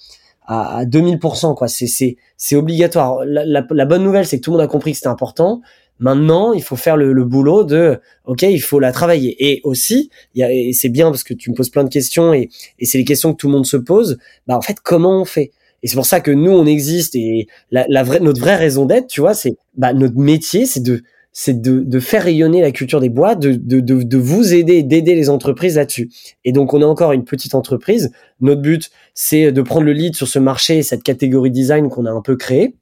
[0.47, 1.67] à, 2000%, quoi.
[1.67, 3.23] C'est, c'est, c'est obligatoire.
[3.23, 5.61] La, la, bonne nouvelle, c'est que tout le monde a compris que c'était important.
[5.99, 9.35] Maintenant, il faut faire le, le, boulot de, ok, il faut la travailler.
[9.39, 12.33] Et aussi, y a, et c'est bien parce que tu me poses plein de questions
[12.33, 14.17] et, et c'est les questions que tout le monde se pose.
[14.47, 15.51] Bah, en fait, comment on fait?
[15.83, 18.85] Et c'est pour ça que nous, on existe et la, la vraie, notre vraie raison
[18.85, 22.71] d'être, tu vois, c'est bah, notre métier, c'est de c'est de, de, faire rayonner la
[22.71, 26.09] culture des boîtes, de, de, de, de vous aider, d'aider les entreprises là-dessus.
[26.43, 28.11] Et donc, on est encore une petite entreprise.
[28.41, 32.11] Notre but, c'est de prendre le lead sur ce marché, cette catégorie design qu'on a
[32.11, 32.75] un peu créée.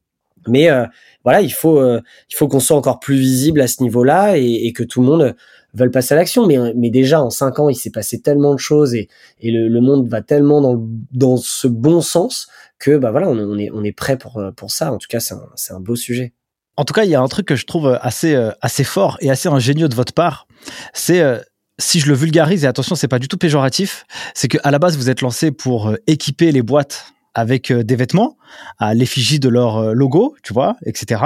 [0.47, 0.85] Mais euh,
[1.27, 1.99] voilà, il faut, euh,
[2.33, 5.35] faut qu'on soit encore plus visible à ce niveau-là et, que tout le monde
[5.73, 6.47] veulent passer à l'action.
[6.47, 9.09] Mais, mais déjà, en cinq ans, il s'est passé tellement de choses et,
[9.41, 12.47] et le, monde va tellement dans, dans ce bon sens
[12.79, 14.93] que bah voilà, on, est, on est prêt pour, pour ça.
[14.93, 16.31] En tout cas, c'est un, un beau sujet.
[16.77, 19.29] En tout cas, il y a un truc que je trouve assez, assez fort et
[19.29, 20.47] assez ingénieux de votre part.
[20.93, 21.39] C'est euh,
[21.79, 24.79] si je le vulgarise, et attention, c'est pas du tout péjoratif, c'est que à la
[24.79, 28.37] base, vous êtes lancé pour euh, équiper les boîtes avec euh, des vêtements
[28.79, 31.21] à l'effigie de leur euh, logo, tu vois, etc.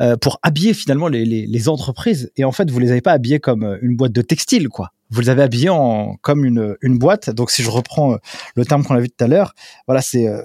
[0.00, 2.30] Euh, pour habiller finalement les, les, les, entreprises.
[2.36, 4.92] Et en fait, vous les avez pas habillés comme une boîte de textile, quoi.
[5.10, 7.30] vous les avez habillés en comme une, une boîte.
[7.30, 8.16] Donc si je reprends euh,
[8.54, 9.54] le terme qu'on a vu tout à l'heure,
[9.86, 10.42] voilà, c'est euh,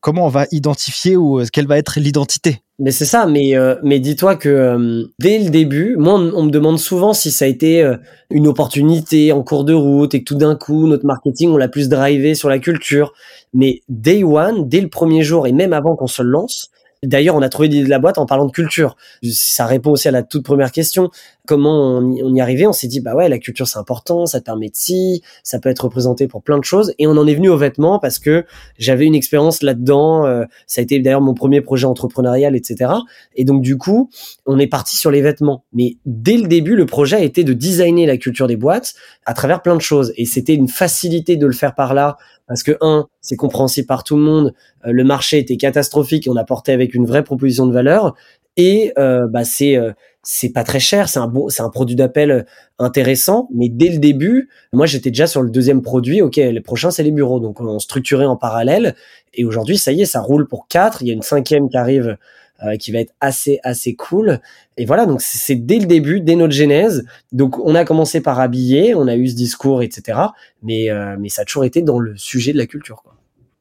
[0.00, 2.62] comment on va identifier ou euh, quelle va être l'identité.
[2.78, 3.52] Mais c'est ça, mais
[3.84, 7.88] mais dis-toi que dès le début, moi on, me demande souvent si ça a été
[8.28, 11.68] une opportunité en cours de route et que tout d'un coup notre marketing on l'a
[11.68, 13.12] plus drivé sur la culture.
[13.54, 17.42] Mais day one, dès le premier jour et même avant qu'on se lance, D'ailleurs, on
[17.42, 18.96] a trouvé de la boîte en parlant de culture.
[19.28, 21.10] Ça répond aussi à la toute première question.
[21.46, 24.26] Comment on y, on y arrivait On s'est dit, bah ouais, la culture c'est important,
[24.26, 26.94] ça permet de si, ça peut être représenté pour plein de choses.
[26.98, 28.44] Et on en est venu aux vêtements parce que
[28.78, 30.24] j'avais une expérience là-dedans.
[30.26, 32.92] Euh, ça a été d'ailleurs mon premier projet entrepreneurial, etc.
[33.34, 34.08] Et donc du coup,
[34.46, 35.64] on est parti sur les vêtements.
[35.72, 38.94] Mais dès le début, le projet a été de designer la culture des boîtes
[39.26, 40.12] à travers plein de choses.
[40.16, 44.04] Et c'était une facilité de le faire par là parce que un, c'est compréhensible par
[44.04, 44.54] tout le monde.
[44.86, 48.14] Euh, le marché était catastrophique on apportait avec une vraie proposition de valeur.
[48.56, 51.96] Et euh, bah c'est euh, c'est pas très cher, c'est un bon, c'est un produit
[51.96, 52.46] d'appel
[52.78, 53.48] intéressant.
[53.54, 56.22] Mais dès le début, moi j'étais déjà sur le deuxième produit.
[56.22, 58.94] Ok, le prochain c'est les bureaux, donc on structurait en parallèle.
[59.34, 61.02] Et aujourd'hui, ça y est, ça roule pour quatre.
[61.02, 62.16] Il y a une cinquième qui arrive
[62.64, 64.40] euh, qui va être assez assez cool.
[64.76, 67.04] Et voilà, donc c'est dès le début, dès notre genèse.
[67.32, 70.18] Donc on a commencé par habiller, on a eu ce discours, etc.
[70.62, 73.02] Mais euh, mais ça a toujours été dans le sujet de la culture.
[73.02, 73.14] Quoi.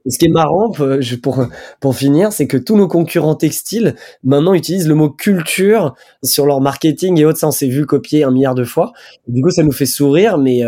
[0.07, 1.45] Ce qui est marrant, euh, pour,
[1.79, 6.61] pour finir, c'est que tous nos concurrents textiles maintenant utilisent le mot culture sur leur
[6.61, 7.39] marketing et autres.
[7.39, 8.93] Ça, on s'est vu copier un milliard de fois.
[9.27, 10.61] du coup, ça nous fait sourire, mais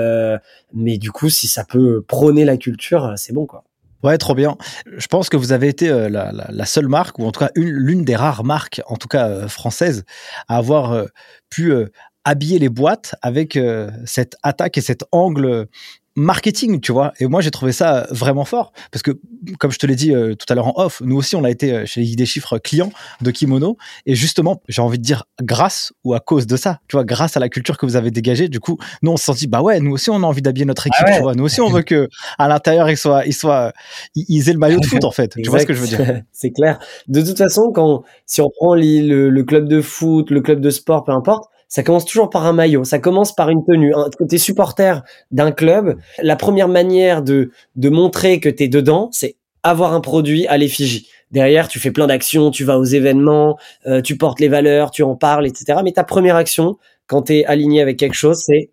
[0.74, 3.64] mais du coup, si ça peut prôner la culture, c'est bon, quoi.
[4.04, 4.58] Ouais, trop bien.
[4.98, 8.04] Je pense que vous avez été euh, la, seule marque, ou en tout cas l'une
[8.04, 10.04] des rares marques, en tout cas euh, françaises,
[10.50, 11.06] à avoir euh,
[11.50, 11.74] pu
[12.26, 13.60] habiller les boîtes avec
[14.06, 15.68] cette attaque et cet angle
[16.16, 17.14] marketing, tu vois.
[17.20, 19.12] Et moi, j'ai trouvé ça vraiment fort parce que,
[19.60, 21.50] comme je te l'ai dit euh, tout à l'heure en off, nous aussi, on a
[21.50, 23.78] été euh, chez les des chiffres clients de Kimono.
[24.06, 27.36] Et justement, j'ai envie de dire grâce ou à cause de ça, tu vois, grâce
[27.38, 29.80] à la culture que vous avez dégagée, du coup, nous, on se sentit, bah ouais,
[29.80, 31.34] nous aussi, on a envie d'habiller notre équipe, ah tu vois.
[31.34, 33.74] Nous aussi, on veut que à l'intérieur, ils soient, ils soient,
[34.16, 35.34] ils aient le maillot de foot, en fait.
[35.42, 36.22] tu vois ce que je veux dire?
[36.32, 36.80] C'est clair.
[37.08, 40.70] De toute façon, quand, si on prend le, le club de foot, le club de
[40.70, 43.96] sport, peu importe, ça commence toujours par un maillot, ça commence par une tenue.
[44.30, 49.94] T'es supporter d'un club, la première manière de, de montrer que t'es dedans, c'est avoir
[49.94, 51.10] un produit à l'effigie.
[51.32, 53.58] Derrière, tu fais plein d'actions, tu vas aux événements,
[53.88, 55.80] euh, tu portes les valeurs, tu en parles, etc.
[55.84, 58.70] Mais ta première action, quand tu es aligné avec quelque chose, c'est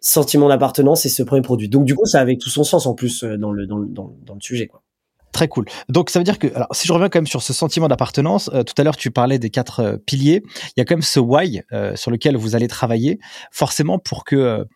[0.00, 1.68] sentiment d'appartenance et ce premier produit.
[1.68, 4.16] Donc du coup, ça avait tout son sens en plus euh, dans le, dans, dans,
[4.24, 4.66] dans le sujet.
[4.66, 4.82] Quoi.
[5.32, 5.66] Très cool.
[5.88, 8.50] Donc ça veut dire que, alors si je reviens quand même sur ce sentiment d'appartenance,
[8.52, 11.02] euh, tout à l'heure tu parlais des quatre euh, piliers, il y a quand même
[11.02, 13.20] ce why euh, sur lequel vous allez travailler,
[13.52, 14.66] forcément pour que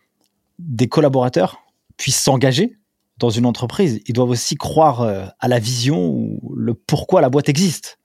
[0.58, 1.58] des collaborateurs
[1.96, 2.76] puissent s'engager
[3.18, 7.48] dans une entreprise, ils doivent aussi croire à la vision ou le pourquoi la boîte
[7.48, 7.98] existe.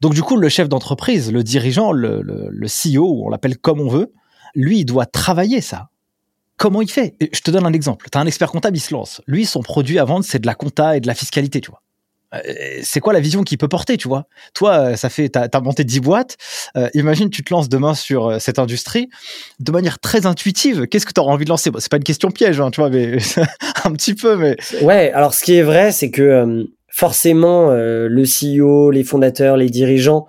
[0.00, 3.80] Donc du coup, le chef d'entreprise, le dirigeant, le, le, le CEO, on l'appelle comme
[3.80, 4.12] on veut,
[4.54, 5.90] lui, il doit travailler ça.
[6.56, 7.16] Comment il fait?
[7.32, 8.08] Je te donne un exemple.
[8.10, 9.22] Tu as un expert comptable, il se lance.
[9.28, 11.82] Lui, son produit à vendre, c'est de la compta et de la fiscalité, tu vois.
[12.34, 12.40] Euh,
[12.82, 14.26] c'est quoi la vision qu'il peut porter, tu vois?
[14.54, 16.36] Toi, euh, ça fait, t'as as monté 10 boîtes.
[16.76, 19.08] Euh, imagine, tu te lances demain sur cette industrie
[19.60, 20.86] de manière très intuitive.
[20.86, 21.70] Qu'est-ce que tu envie de lancer?
[21.78, 23.18] C'est pas une question piège, hein, tu vois, mais
[23.84, 24.36] un petit peu.
[24.36, 25.10] Mais ouais.
[25.12, 30.26] Alors, ce qui est vrai, c'est que forcément, le CEO, les fondateurs, les dirigeants,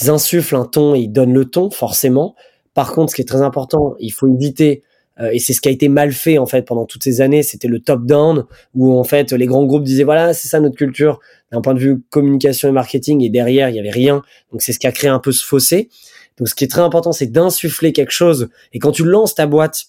[0.00, 2.34] ils insufflent un ton, ils donnent le ton, forcément.
[2.74, 4.87] Par contre, ce qui est très important, il faut éviter euh,
[5.32, 7.42] et c'est ce qui a été mal fait en fait pendant toutes ces années.
[7.42, 10.76] C'était le top down où en fait les grands groupes disaient voilà c'est ça notre
[10.76, 11.20] culture
[11.52, 14.22] d'un point de vue communication et marketing et derrière il y avait rien.
[14.52, 15.88] Donc c'est ce qui a créé un peu ce fossé.
[16.36, 18.48] Donc ce qui est très important c'est d'insuffler quelque chose.
[18.72, 19.86] Et quand tu lances ta boîte,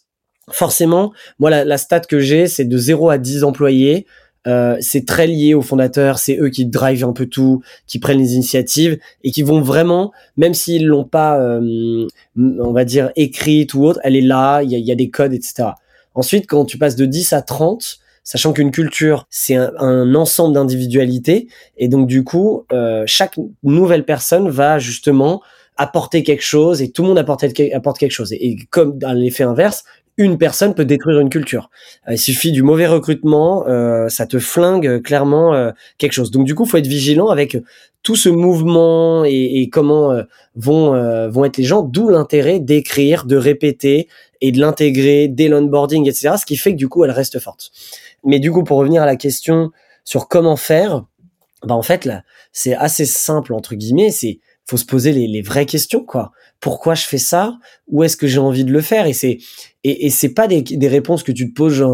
[0.51, 4.05] forcément, moi la, la stat que j'ai c'est de 0 à 10 employés.
[4.47, 8.19] Euh, c'est très lié aux fondateurs, c'est eux qui drivent un peu tout, qui prennent
[8.19, 13.73] les initiatives et qui vont vraiment, même s'ils l'ont pas, euh, on va dire, écrite
[13.73, 15.69] ou autre, elle est là, il y a, des codes, etc.
[16.15, 21.47] Ensuite, quand tu passes de 10 à 30, sachant qu'une culture, c'est un, ensemble d'individualités,
[21.77, 25.41] et donc du coup, euh, chaque nouvelle personne va justement
[25.79, 28.33] apporter quelque chose et tout le monde apporte, apporte quelque chose.
[28.33, 29.85] Et comme dans l'effet inverse,
[30.19, 31.69] une personne peut détruire une culture.
[32.07, 36.29] Euh, il suffit du mauvais recrutement, euh, ça te flingue euh, clairement quelque chose.
[36.29, 37.57] Donc du coup, faut être vigilant avec
[38.03, 40.13] tout ce mouvement et, comment
[40.55, 41.81] vont vont être les gens.
[41.81, 44.07] D'où l'intérêt d'écrire, de répéter
[44.41, 46.35] et de l'intégrer dès l'onboarding, etc.
[46.39, 47.71] Ce qui fait que du coup, elle reste forte.
[48.23, 49.71] Mais du coup, pour revenir à la question
[50.03, 51.05] sur comment faire,
[51.63, 54.11] bah en fait là, c'est assez simple entre guillemets.
[54.11, 57.57] C'est faut se poser les, les vraies questions quoi pourquoi je fais ça
[57.87, 59.39] Où est-ce que j'ai envie de le faire Et c'est
[59.85, 61.85] et, c'est pas des, des, réponses que tu te poses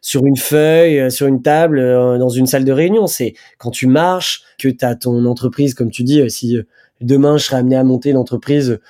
[0.00, 3.06] sur une feuille, euh, sur une table, euh, dans une salle de réunion.
[3.06, 6.58] C'est quand tu marches, que tu as ton entreprise, comme tu dis, euh, si
[7.00, 8.80] demain je serais amené à monter l'entreprise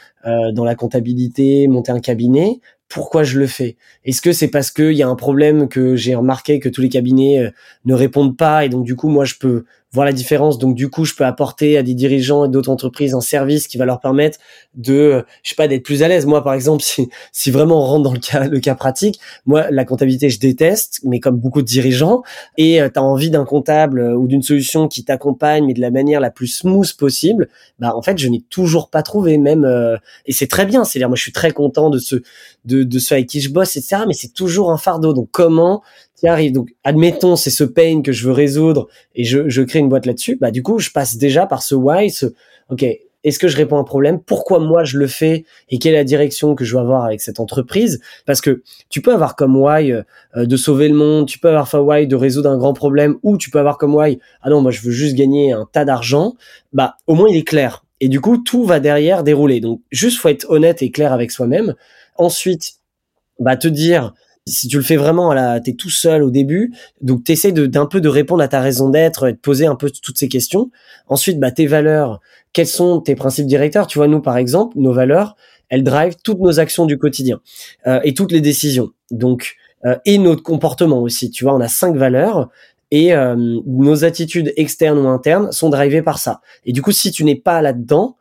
[0.52, 3.76] dans la comptabilité, monter un cabinet, pourquoi je le fais?
[4.04, 6.88] Est-ce que c'est parce qu'il y a un problème que j'ai remarqué que tous les
[6.90, 7.50] cabinets
[7.86, 10.58] ne répondent pas et donc du coup moi je peux voir la différence.
[10.58, 13.78] Donc du coup, je peux apporter à des dirigeants et d'autres entreprises un service qui
[13.78, 14.38] va leur permettre
[14.74, 16.26] de, euh, je sais pas, d'être plus à l'aise.
[16.26, 19.70] Moi, par exemple, si, si vraiment on rentre dans le cas, le cas pratique, moi,
[19.70, 22.22] la comptabilité, je déteste, mais comme beaucoup de dirigeants,
[22.56, 25.80] et euh, tu as envie d'un comptable euh, ou d'une solution qui t'accompagne, mais de
[25.80, 29.66] la manière la plus smooth possible, bah en fait, je n'ai toujours pas trouvé, même,
[30.26, 30.84] et c'est très bien.
[30.84, 32.16] C'est-à-dire, moi, je suis très content de ce,
[32.64, 34.02] de, de ceux avec qui je bosse, etc.
[34.06, 35.12] Mais c'est toujours un fardeau.
[35.12, 35.82] Donc, comment
[36.18, 36.52] qui arrive.
[36.52, 40.06] Donc, admettons, c'est ce pain que je veux résoudre et je, je crée une boîte
[40.06, 40.36] là-dessus.
[40.40, 42.26] Bah, du coup, je passe déjà par ce why, ce,
[42.70, 42.84] OK,
[43.24, 44.20] est-ce que je réponds à un problème?
[44.20, 45.44] Pourquoi moi je le fais?
[45.70, 48.00] Et quelle est la direction que je veux avoir avec cette entreprise?
[48.26, 50.02] Parce que tu peux avoir comme why euh,
[50.36, 53.36] de sauver le monde, tu peux avoir comme why de résoudre un grand problème, ou
[53.36, 56.34] tu peux avoir comme why ah non moi je veux juste gagner un tas d'argent.
[56.72, 57.84] Bah au moins il est clair.
[58.00, 59.60] Et du coup tout va derrière dérouler.
[59.60, 61.74] Donc juste faut être honnête et clair avec soi-même.
[62.16, 62.74] Ensuite
[63.40, 64.14] bah te dire
[64.50, 67.86] si tu le fais vraiment, là, t'es tout seul au début, donc t'essaies de d'un
[67.86, 70.70] peu de répondre à ta raison d'être, et de poser un peu toutes ces questions.
[71.06, 72.20] Ensuite, bah tes valeurs,
[72.52, 73.86] quels sont tes principes directeurs?
[73.86, 75.36] Tu vois, nous par exemple, nos valeurs,
[75.68, 77.40] elles drivent toutes nos actions du quotidien
[77.86, 78.90] euh, et toutes les décisions.
[79.10, 81.30] Donc euh, et notre comportement aussi.
[81.30, 82.48] Tu vois, on a cinq valeurs
[82.90, 83.36] et euh,
[83.66, 86.40] nos attitudes externes ou internes sont drivées par ça.
[86.64, 88.16] Et du coup, si tu n'es pas là-dedans,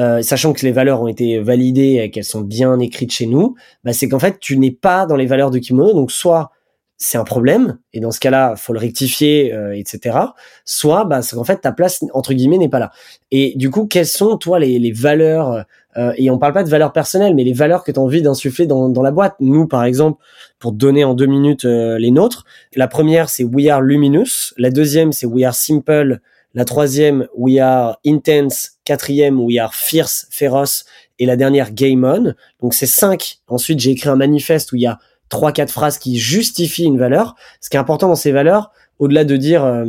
[0.00, 3.54] euh, sachant que les valeurs ont été validées et qu'elles sont bien écrites chez nous,
[3.84, 6.50] bah c'est qu'en fait tu n'es pas dans les valeurs de Kimono, donc soit
[6.96, 10.18] c'est un problème et dans ce cas-là faut le rectifier, euh, etc.
[10.64, 12.90] Soit bah c'est qu'en fait ta place entre guillemets n'est pas là.
[13.30, 15.64] Et du coup quelles sont toi les, valeurs
[15.96, 18.22] euh, et on parle pas de valeurs personnelles, mais les valeurs que tu as envie
[18.22, 19.36] d'insuffler dans, dans la boîte?
[19.38, 20.20] Nous par exemple,
[20.58, 25.12] pour donner en deux minutes les nôtres, la première c'est We Are Luminous, la deuxième
[25.12, 26.20] c'est We Are Simple
[26.54, 28.72] la troisième, We Are Intense.
[28.84, 30.84] Quatrième, We Are Fierce, Féroce.
[31.18, 32.34] Et la dernière, Game On.
[32.60, 33.38] Donc c'est cinq.
[33.48, 34.98] Ensuite, j'ai écrit un manifeste où il y a
[35.28, 37.34] trois, quatre phrases qui justifient une valeur.
[37.60, 39.84] Ce qui est important dans ces valeurs, au-delà de dire euh,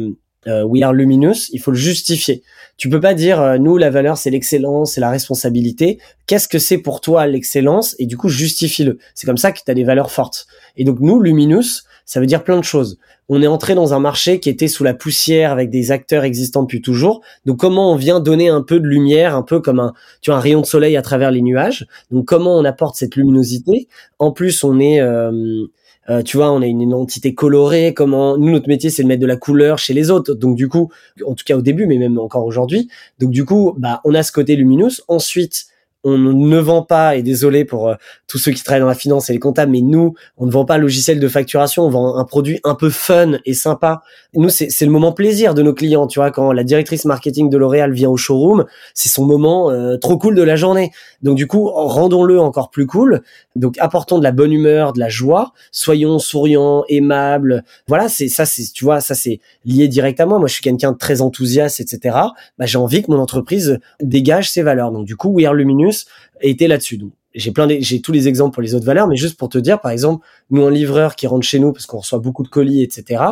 [0.47, 2.43] euh, We Are Luminous, il faut le justifier.
[2.77, 5.99] Tu peux pas dire euh, nous la valeur c'est l'excellence, c'est la responsabilité.
[6.27, 7.95] Qu'est-ce que c'est pour toi l'excellence?
[7.99, 8.99] Et du coup justifie-le.
[9.13, 10.47] C'est comme ça que tu as des valeurs fortes.
[10.77, 12.99] Et donc nous Luminous, ça veut dire plein de choses.
[13.27, 16.61] On est entré dans un marché qui était sous la poussière avec des acteurs existants
[16.61, 17.21] depuis toujours.
[17.45, 20.37] Donc comment on vient donner un peu de lumière, un peu comme un, tu vois,
[20.37, 21.87] un rayon de soleil à travers les nuages?
[22.11, 23.87] Donc comment on apporte cette luminosité?
[24.19, 25.65] En plus, on est euh,
[26.09, 27.93] euh, tu vois, on a une identité colorée.
[27.93, 30.33] Comment nous, notre métier, c'est de mettre de la couleur chez les autres.
[30.33, 30.91] Donc du coup,
[31.25, 32.89] en tout cas au début, mais même encore aujourd'hui.
[33.19, 34.89] Donc du coup, bah, on a ce côté lumineux.
[35.07, 35.65] Ensuite,
[36.05, 37.95] on ne vend pas, et désolé pour euh,
[38.27, 40.63] tous ceux qui travaillent dans la finance et les comptables, mais nous, on ne vend
[40.63, 44.03] pas logiciel de facturation, on vend un produit un peu fun et sympa.
[44.35, 47.57] Nous, c'est le moment plaisir de nos clients, tu vois, quand la directrice marketing de
[47.57, 50.91] L'Oréal vient au showroom, c'est son moment euh, trop cool de la journée.
[51.21, 53.21] Donc du coup, rendons-le encore plus cool.
[53.55, 57.63] Donc apportons de la bonne humeur, de la joie, soyons souriants, aimables.
[57.87, 60.39] Voilà, c'est ça, c'est tu vois, ça c'est lié directement.
[60.39, 62.17] Moi, je suis quelqu'un de très enthousiaste, etc.
[62.57, 64.91] Bah, j'ai envie que mon entreprise dégage ses valeurs.
[64.91, 66.05] Donc du coup, We Are Luminous
[66.41, 66.99] était là-dessus.
[67.35, 69.79] J'ai plein j'ai tous les exemples pour les autres valeurs, mais juste pour te dire,
[69.81, 72.81] par exemple, nous un livreur qui rentre chez nous parce qu'on reçoit beaucoup de colis,
[72.81, 73.23] etc.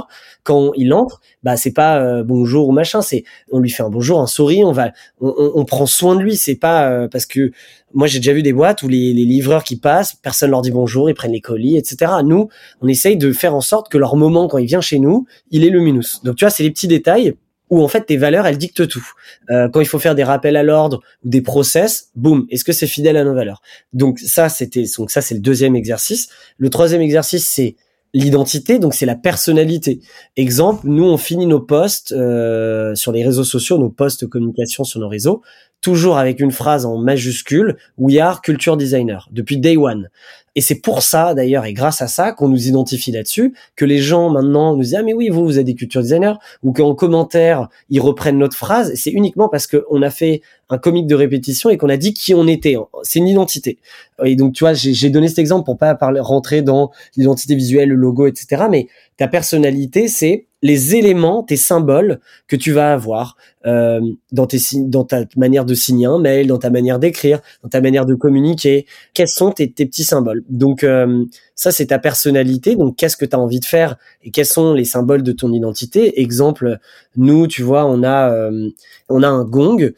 [0.44, 3.90] Quand il entre, bah c'est pas euh, bonjour ou machin, c'est on lui fait un
[3.90, 4.92] bonjour, un sourire, on va,
[5.22, 6.36] on, prend soin de lui.
[6.36, 7.52] C'est pas euh, parce que
[7.94, 10.72] moi j'ai déjà vu des boîtes où les, les, livreurs qui passent, personne leur dit
[10.72, 12.12] bonjour, ils prennent les colis, etc.
[12.24, 12.50] Nous,
[12.82, 15.64] on essaye de faire en sorte que leur moment quand il vient chez nous, il
[15.64, 16.02] est lumineux.
[16.24, 17.36] Donc tu vois, c'est les petits détails
[17.74, 19.06] où en fait tes valeurs elles dictent tout.
[19.50, 22.72] Euh, quand il faut faire des rappels à l'ordre ou des process, boum, est-ce que
[22.72, 23.62] c'est fidèle à nos valeurs?
[23.94, 26.30] Donc ça c'était donc ça c'est le deuxième exercice.
[26.58, 27.76] Le troisième exercice c'est
[28.14, 30.02] l'identité, donc c'est la personnalité.
[30.38, 35.00] Exemple, nous on finit nos posts euh, sur les réseaux sociaux, nos posts communication sur
[35.00, 35.42] nos réseaux,
[35.82, 40.10] toujours avec une phrase en majuscule We are culture designer depuis day one.
[40.56, 43.98] Et c'est pour ça, d'ailleurs, et grâce à ça, qu'on nous identifie là-dessus, que les
[43.98, 46.94] gens maintenant nous disent, ah, mais oui, vous, vous êtes des culture designers, ou qu'en
[46.94, 48.94] commentaire, ils reprennent notre phrase.
[48.96, 52.36] C'est uniquement parce qu'on a fait un comique de répétition et qu'on a dit qui
[52.36, 52.76] on était.
[53.02, 53.80] C'est une identité.
[54.24, 57.90] Et donc, tu vois, j'ai donné cet exemple pour pas parler, rentrer dans l'identité visuelle,
[57.90, 58.66] le logo, etc.
[58.70, 58.88] Mais
[59.18, 63.36] ta personnalité, c'est les éléments, tes symboles que tu vas avoir
[63.66, 64.00] euh,
[64.32, 67.82] dans, tes, dans ta manière de signer un mail, dans ta manière d'écrire, dans ta
[67.82, 68.86] manière de communiquer.
[69.14, 70.42] Quels sont tes, tes petits symboles?
[70.50, 72.78] Donc euh, ça, c'est ta personnalité.
[72.78, 73.98] Donc qu'est-ce que tu as envie de faire?
[74.24, 76.22] Et quels sont les symboles de ton identité?
[76.22, 76.80] Exemple,
[77.18, 78.70] nous, tu vois, on a euh,
[79.10, 79.92] on a un gong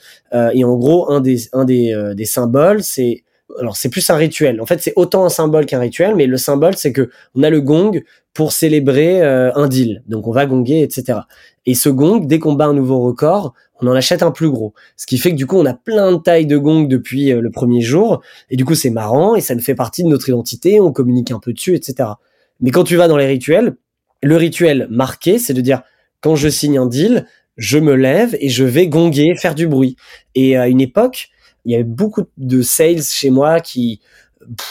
[0.53, 3.23] et en gros un des un des, des symboles, c'est
[3.59, 4.59] alors c'est plus un rituel.
[4.59, 7.49] En fait, c'est autant un symbole qu'un rituel, mais le symbole, c'est que on a
[7.49, 8.01] le gong
[8.35, 10.03] pour célébrer euh, un deal.
[10.07, 11.19] Donc on va gonger, etc.
[11.65, 14.73] Et ce gong, dès qu'on bat un nouveau record, on en achète un plus gros.
[14.97, 17.39] Ce qui fait que du coup, on a plein de tailles de gong depuis euh,
[17.39, 18.21] le premier jour.
[18.51, 20.81] Et du coup, c'est marrant et ça ne fait partie de notre identité.
[20.81, 22.09] On communique un peu dessus, etc.
[22.59, 23.77] Mais quand tu vas dans les rituels,
[24.21, 25.81] le rituel marqué, c'est de dire
[26.19, 27.25] quand je signe un deal,
[27.55, 29.95] je me lève et je vais gonger, faire du bruit.
[30.35, 31.29] Et à une époque,
[31.63, 34.01] il y avait beaucoup de sales chez moi qui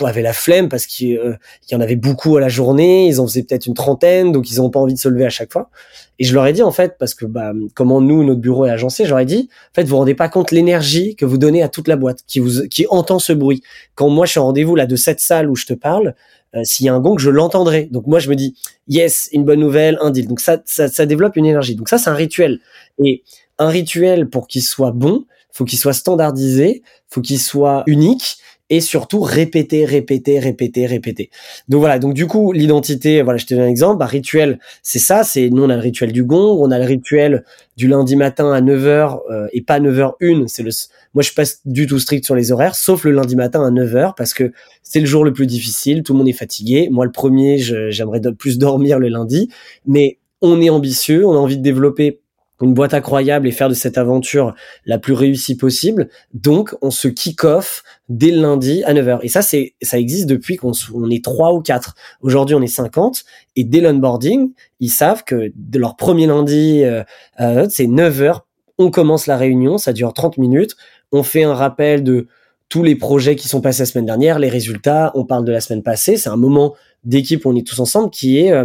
[0.05, 1.35] avaient la flemme parce qu'il euh,
[1.71, 4.59] y en avait beaucoup à la journée, ils en faisaient peut-être une trentaine, donc ils
[4.59, 5.71] n'ont pas envie de se lever à chaque fois.
[6.19, 8.71] Et je leur ai dit en fait, parce que bah, comment nous, notre bureau est
[8.71, 11.69] agencé, ai dit, en fait, vous vous rendez pas compte l'énergie que vous donnez à
[11.69, 13.63] toute la boîte, qui vous, qui entend ce bruit.
[13.95, 16.15] Quand moi je suis en rendez-vous là de cette salle où je te parle,
[16.55, 17.89] euh, s'il y a un gong, je l'entendrai.
[17.91, 18.57] Donc moi je me dis,
[18.89, 20.29] yes, une bonne nouvelle, un deal.
[20.29, 21.75] Donc ça, ça, ça développe une énergie.
[21.75, 22.61] Donc ça c'est un rituel.
[23.03, 23.23] Et
[23.59, 28.39] un rituel pour qu'il soit bon, faut qu'il soit standardisé, faut qu'il soit unique
[28.71, 31.31] et surtout répéter, répéter, répéter, répéter.
[31.69, 34.99] Donc voilà, donc du coup, l'identité, voilà, je te donne un exemple, bah, rituel, c'est
[34.99, 37.45] ça, c'est nous on a le rituel du gong, on a le rituel
[37.77, 40.71] du lundi matin à 9h euh, et pas 9h1, c'est le
[41.13, 43.71] moi je suis pas du tout strict sur les horaires sauf le lundi matin à
[43.71, 44.53] 9h parce que
[44.83, 46.89] c'est le jour le plus difficile, tout le monde est fatigué.
[46.91, 49.49] Moi le premier, j'aimerais plus dormir le lundi,
[49.87, 52.21] mais on est ambitieux, on a envie de développer
[52.63, 54.55] une boîte incroyable et faire de cette aventure
[54.87, 56.09] la plus réussie possible.
[56.33, 59.21] Donc, on se kick-off dès le lundi à 9h.
[59.23, 61.95] Et ça, c'est, ça existe depuis qu'on on est trois ou quatre.
[62.21, 63.25] Aujourd'hui, on est 50.
[63.57, 67.03] Et dès l'onboarding, ils savent que de leur premier lundi, euh,
[67.41, 68.41] euh, c'est 9h.
[68.79, 69.79] On commence la réunion.
[69.79, 70.77] Ça dure 30 minutes.
[71.13, 72.29] On fait un rappel de
[72.69, 75.13] tous les projets qui sont passés la semaine dernière, les résultats.
[75.15, 76.17] On parle de la semaine passée.
[76.17, 76.75] C'est un moment
[77.05, 78.65] d'équipe où on est tous ensemble qui est, euh,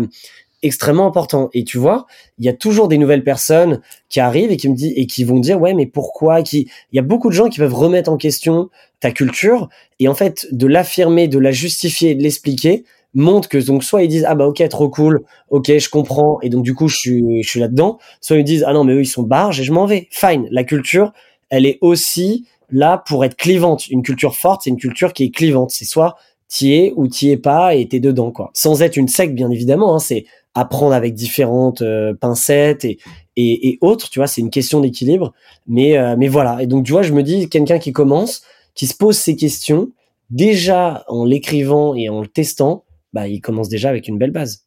[0.64, 1.50] extrêmement important.
[1.54, 2.06] Et tu vois,
[2.38, 5.24] il y a toujours des nouvelles personnes qui arrivent et qui me disent et qui
[5.24, 6.42] vont dire ouais mais pourquoi?
[6.44, 10.08] Qui il y a beaucoup de gens qui peuvent remettre en question ta culture et
[10.08, 12.84] en fait de l'affirmer, de la justifier, de l'expliquer
[13.16, 16.50] montre que donc soit ils disent ah bah ok trop cool, ok je comprends et
[16.50, 19.02] donc du coup je suis je suis là-dedans, soit ils disent ah non mais eux
[19.02, 20.08] ils sont barges et je m'en vais.
[20.12, 21.14] Fine, la culture
[21.50, 23.88] elle est aussi là pour être clivante.
[23.90, 25.72] Une culture forte, c'est une culture qui est clivante.
[25.72, 26.16] C'est soit
[26.48, 28.52] t'y es ou t'y es pas et t'es dedans quoi.
[28.54, 30.26] Sans être une secte bien évidemment, hein, c'est
[30.56, 33.00] apprendre avec différentes euh, pincettes et,
[33.36, 35.34] et, autres, tu vois, c'est une question d'équilibre.
[35.68, 36.62] Mais, euh, mais voilà.
[36.62, 38.42] Et donc, tu vois, je me dis, quelqu'un qui commence,
[38.76, 39.92] qui se pose ces questions,
[40.30, 42.84] déjà en l'écrivant et en le testant,
[43.14, 44.66] bah, il commence déjà avec une belle base.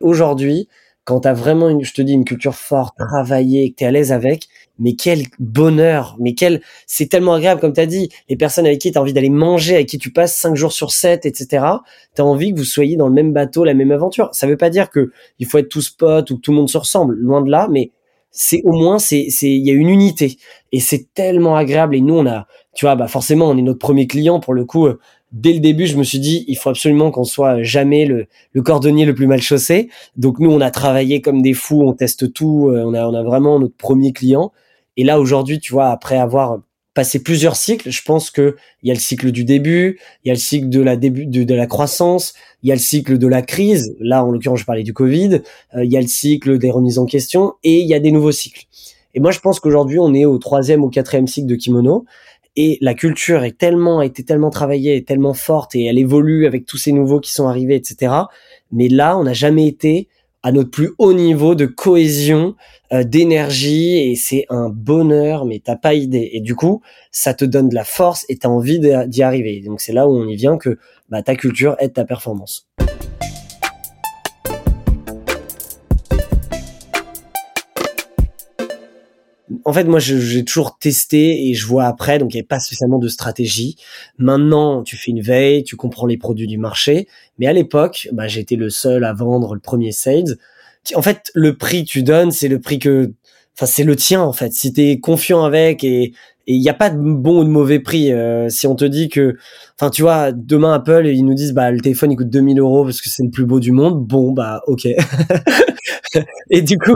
[0.00, 0.68] Aujourd'hui,
[1.04, 3.86] quand tu as vraiment, une, je te dis, une culture forte, travaillée, que tu es
[3.86, 4.48] à l'aise avec,
[4.78, 8.80] mais quel bonheur, mais quel, c'est tellement agréable, comme tu as dit, les personnes avec
[8.80, 11.66] qui tu as envie d'aller manger, avec qui tu passes 5 jours sur 7, etc.,
[12.16, 14.30] tu as envie que vous soyez dans le même bateau, la même aventure.
[14.32, 16.70] Ça veut pas dire que il faut être tous potes ou que tout le monde
[16.70, 17.92] se ressemble, loin de là, mais
[18.30, 20.38] c'est au moins, c'est, c'est, il y a une unité.
[20.72, 21.94] Et c'est tellement agréable.
[21.94, 24.64] Et nous, on a, tu vois, bah forcément, on est notre premier client pour le
[24.64, 24.88] coup
[25.34, 28.26] dès le début, je me suis dit, il faut absolument qu'on soit jamais le,
[28.62, 29.90] cordonnier le plus mal chaussé.
[30.16, 33.14] Donc nous, on a travaillé comme des fous, on teste tout, euh, on a, on
[33.14, 34.52] a vraiment notre premier client.
[34.96, 36.60] Et là, aujourd'hui, tu vois, après avoir
[36.94, 38.54] passé plusieurs cycles, je pense que
[38.84, 41.26] il y a le cycle du début, il y a le cycle de la début
[41.26, 43.96] de, la croissance, il y a le cycle de la crise.
[43.98, 45.42] Là, en l'occurrence, je parlais du Covid.
[45.74, 48.12] Euh, il y a le cycle des remises en question et il y a des
[48.12, 48.66] nouveaux cycles.
[49.14, 52.04] Et moi, je pense qu'aujourd'hui, on est au troisième ou quatrième cycle de Kimono
[52.56, 56.66] et la culture est tellement a été tellement travaillée, tellement forte et elle évolue avec
[56.66, 58.12] tous ces nouveaux qui sont arrivés, etc.
[58.72, 60.08] Mais là, on n'a jamais été
[60.42, 62.54] à notre plus haut niveau de cohésion,
[62.92, 66.30] euh, d'énergie et c'est un bonheur, mais t'as pas idée.
[66.34, 69.62] Et du coup, ça te donne de la force et t'as envie d'y arriver.
[69.64, 70.78] Donc c'est là où on y vient que
[71.08, 72.68] bah, ta culture aide ta performance.
[79.64, 82.60] En fait, moi, j'ai toujours testé et je vois après, donc il n'y avait pas
[82.60, 83.76] spécialement de stratégie.
[84.18, 87.08] Maintenant, tu fais une veille, tu comprends les produits du marché.
[87.38, 90.36] Mais à l'époque, bah, j'étais le seul à vendre le premier sales.
[90.94, 93.12] En fait, le prix que tu donnes, c'est le prix que,
[93.56, 94.52] enfin, c'est le tien, en fait.
[94.52, 96.12] Si tu es confiant avec et
[96.46, 98.12] il n'y a pas de bon ou de mauvais prix.
[98.12, 99.36] Euh, si on te dit que,
[99.78, 102.84] enfin, tu vois, demain Apple, ils nous disent, bah, le téléphone, il coûte 2000 euros
[102.84, 104.04] parce que c'est le plus beau du monde.
[104.06, 104.86] Bon, bah, ok.
[106.50, 106.94] et du coup,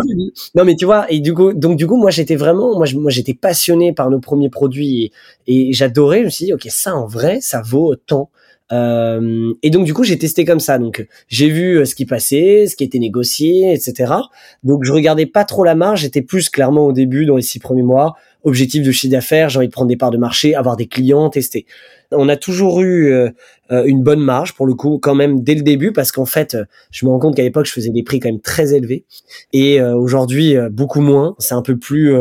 [0.54, 3.34] non mais tu vois, et du coup, donc du coup, moi j'étais vraiment, moi, j'étais
[3.34, 5.12] passionné par nos premiers produits
[5.46, 6.20] et, et j'adorais.
[6.20, 8.30] Je me suis dit, ok, ça en vrai, ça vaut tant.
[8.70, 10.78] Euh, et donc du coup, j'ai testé comme ça.
[10.78, 14.12] Donc j'ai vu ce qui passait, ce qui était négocié, etc.
[14.62, 16.02] Donc je regardais pas trop la marge.
[16.02, 18.14] J'étais plus clairement au début, dans les six premiers mois,
[18.44, 19.48] objectif de chiffre d'affaires.
[19.48, 21.66] J'ai envie de prendre des parts de marché, avoir des clients, tester.
[22.10, 23.12] On a toujours eu
[23.70, 26.56] une bonne marge pour le coup, quand même dès le début, parce qu'en fait,
[26.90, 29.04] je me rends compte qu'à l'époque, je faisais des prix quand même très élevés,
[29.52, 31.34] et aujourd'hui beaucoup moins.
[31.38, 32.16] C'est un peu plus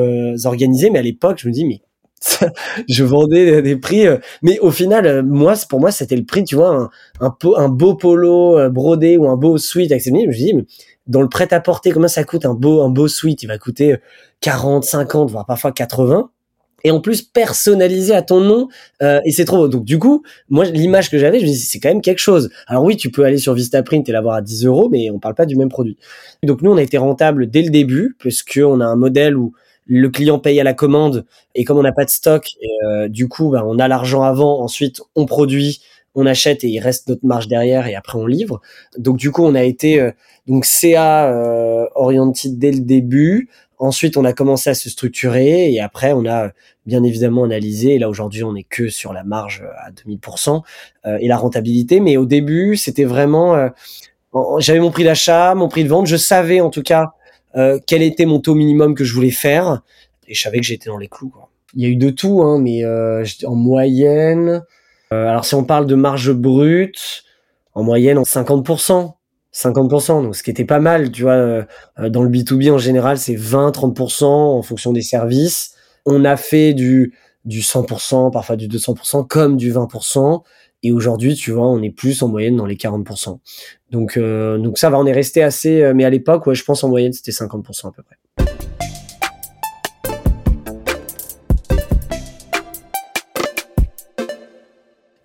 [0.45, 1.81] organisé, mais à l'époque, je me dis mais
[2.89, 6.43] je vendais des prix, euh, mais au final, euh, moi, pour moi, c'était le prix,
[6.43, 6.89] tu vois,
[7.19, 10.65] un, un, beau polo euh, brodé ou un beau sweat avec Je me dis, mais
[11.05, 13.57] dans le prêt à porter, comment ça coûte un beau, un beau sweat Il va
[13.57, 13.97] coûter
[14.41, 16.29] 40, 50, voire parfois 80.
[16.83, 18.67] Et en plus personnalisé à ton nom,
[19.01, 19.67] et c'est trop beau.
[19.67, 22.51] Donc du coup, moi l'image que j'avais, je me dis c'est quand même quelque chose.
[22.67, 25.33] Alors oui, tu peux aller sur Vistaprint et l'avoir à 10 euros, mais on parle
[25.33, 25.97] pas du même produit.
[26.43, 29.53] Donc nous, on a été rentable dès le début, puisque on a un modèle où
[29.87, 31.25] le client paye à la commande
[31.55, 32.47] et comme on n'a pas de stock,
[32.85, 35.81] euh, du coup, bah, on a l'argent avant, ensuite on produit,
[36.13, 38.61] on achète et il reste notre marge derrière et après on livre.
[38.97, 40.11] Donc du coup, on a été euh,
[40.47, 43.49] donc CA euh, oriented dès le début.
[43.79, 46.49] Ensuite, on a commencé à se structurer et après, on a
[46.85, 47.95] bien évidemment analysé.
[47.95, 50.63] Et là, aujourd'hui, on est que sur la marge à 2000%
[51.05, 51.99] euh, et la rentabilité.
[51.99, 53.69] Mais au début, c'était vraiment,
[54.59, 56.07] j'avais mon prix d'achat, mon prix de vente.
[56.07, 57.13] Je savais en tout cas
[57.55, 59.81] euh, quel était mon taux minimum que je voulais faire
[60.27, 61.29] et je savais que j'étais dans les clous.
[61.29, 61.49] Quoi.
[61.73, 64.63] Il y a eu de tout, hein, mais euh, en moyenne,
[65.11, 67.23] euh, alors si on parle de marge brute,
[67.73, 69.13] en moyenne en 50%.
[69.53, 71.65] 50%, donc ce qui était pas mal, tu vois,
[71.97, 75.73] dans le B2B en général, c'est 20-30% en fonction des services.
[76.05, 77.13] On a fait du,
[77.45, 80.43] du 100%, parfois du 200%, comme du 20%.
[80.83, 83.39] Et aujourd'hui, tu vois, on est plus en moyenne dans les 40%.
[83.89, 85.81] Donc, euh, donc ça va, on est resté assez.
[85.81, 88.56] Euh, mais à l'époque, ouais, je pense en moyenne, c'était 50% à peu près.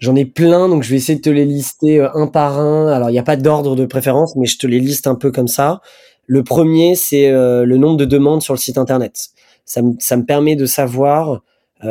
[0.03, 2.89] J'en ai plein, donc je vais essayer de te les lister euh, un par un.
[2.89, 5.31] Alors, il n'y a pas d'ordre de préférence, mais je te les liste un peu
[5.31, 5.81] comme ça.
[6.27, 9.31] Le premier, c'est le nombre de demandes sur le site internet.
[9.65, 11.43] Ça, me permet de savoir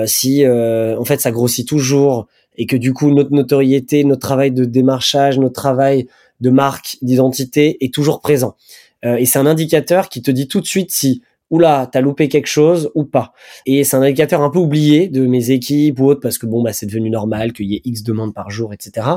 [0.06, 4.66] si, en fait, ça grossit toujours et que du coup notre notoriété, notre travail de
[4.66, 6.08] démarchage, notre travail
[6.42, 8.56] de marque, d'identité est toujours présent.
[9.06, 11.22] Euh, et c'est un indicateur qui te dit tout de suite si
[11.52, 13.34] oula, t'as loupé quelque chose ou pas.
[13.66, 16.64] Et c'est un indicateur un peu oublié de mes équipes ou autres parce que bon,
[16.64, 19.08] bah, c'est devenu normal qu'il y ait X demandes par jour, etc.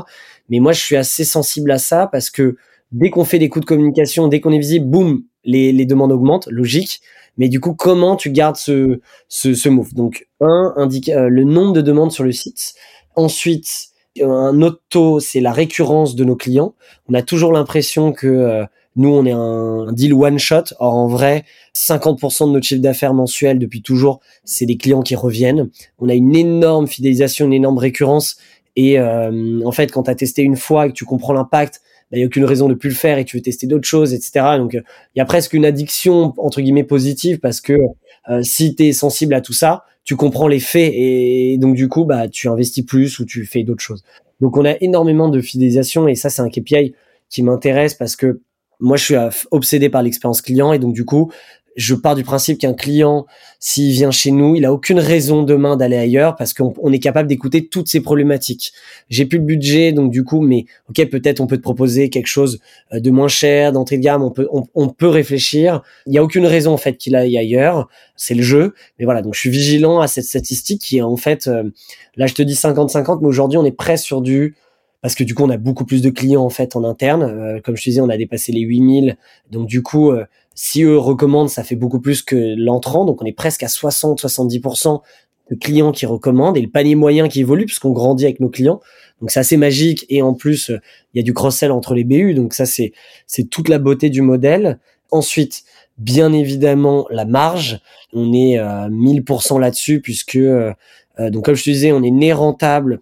[0.49, 2.57] Mais moi, je suis assez sensible à ça parce que
[2.91, 6.11] dès qu'on fait des coups de communication, dès qu'on est visible, boum, les, les demandes
[6.11, 7.01] augmentent, logique.
[7.37, 9.93] Mais du coup, comment tu gardes ce, ce, ce move?
[9.93, 12.73] Donc, un, indique euh, le nombre de demandes sur le site.
[13.15, 13.89] Ensuite,
[14.21, 16.75] un autre taux, c'est la récurrence de nos clients.
[17.09, 18.65] On a toujours l'impression que euh,
[18.95, 20.73] nous, on est un, deal one shot.
[20.79, 21.43] Or, en vrai,
[21.75, 25.69] 50% de notre chiffre d'affaires mensuel depuis toujours, c'est des clients qui reviennent.
[25.99, 28.37] On a une énorme fidélisation, une énorme récurrence.
[28.75, 31.81] Et euh, en fait, quand tu as testé une fois et que tu comprends l'impact,
[31.83, 33.87] il bah, n'y a aucune raison de plus le faire et tu veux tester d'autres
[33.87, 34.57] choses, etc.
[34.57, 34.83] Donc, il
[35.17, 37.73] y a presque une addiction, entre guillemets, positive parce que
[38.29, 41.89] euh, si tu es sensible à tout ça, tu comprends les faits et donc du
[41.89, 44.03] coup bah tu investis plus ou tu fais d'autres choses.
[44.39, 46.93] Donc on a énormément de fidélisation et ça c'est un KPI
[47.29, 48.39] qui m'intéresse parce que
[48.79, 49.15] moi je suis
[49.51, 51.31] obsédé par l'expérience client et donc du coup
[51.75, 53.25] je pars du principe qu'un client,
[53.59, 57.27] s'il vient chez nous, il a aucune raison demain d'aller ailleurs parce qu'on est capable
[57.27, 58.71] d'écouter toutes ces problématiques.
[59.09, 62.27] J'ai plus le budget, donc du coup, mais ok, peut-être on peut te proposer quelque
[62.27, 62.59] chose
[62.93, 65.81] euh, de moins cher, d'entrée de gamme, on peut, on, peut réfléchir.
[66.05, 68.73] Il n'y a aucune raison en fait qu'il aille ailleurs, c'est le jeu.
[68.97, 71.63] Mais voilà, donc je suis vigilant à cette statistique qui est en fait, euh,
[72.15, 74.55] là je te dis 50-50, mais aujourd'hui on est presque sur du
[75.05, 77.23] parce que du coup on a beaucoup plus de clients en fait en interne.
[77.23, 79.17] Euh, comme je te disais, on a dépassé les 8000,
[79.51, 80.11] donc du coup
[80.55, 83.05] si eux recommandent, ça fait beaucoup plus que l'entrant.
[83.05, 85.01] Donc, on est presque à 60-70%
[85.51, 88.79] de clients qui recommandent et le panier moyen qui évolue puisqu'on grandit avec nos clients.
[89.19, 90.05] Donc, c'est assez magique.
[90.09, 90.69] Et en plus,
[91.13, 92.33] il y a du cross-sell entre les BU.
[92.33, 92.93] Donc, ça, c'est,
[93.27, 94.79] c'est toute la beauté du modèle.
[95.11, 95.65] Ensuite,
[95.97, 97.81] bien évidemment, la marge.
[98.13, 100.73] On est à 1000% là-dessus puisque, euh,
[101.19, 103.01] euh, donc, comme je te disais, on est né rentable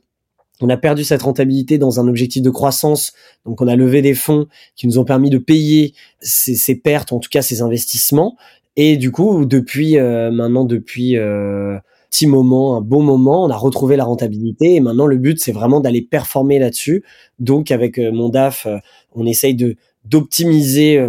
[0.64, 3.12] on a perdu cette rentabilité dans un objectif de croissance.
[3.46, 4.48] Donc, on a levé des fonds
[4.78, 8.38] qui nous ont permis de payer ces, pertes, en tout cas ces investissements.
[8.78, 11.78] Et du coup, depuis euh, maintenant, depuis euh,
[12.10, 14.76] petit moment, un bon moment, on a retrouvé la rentabilité.
[14.76, 17.04] Et maintenant, le but, c'est vraiment d'aller performer là-dessus.
[17.40, 18.66] Donc, avec euh, mon DAF,
[19.14, 21.02] on essaye de d'optimiser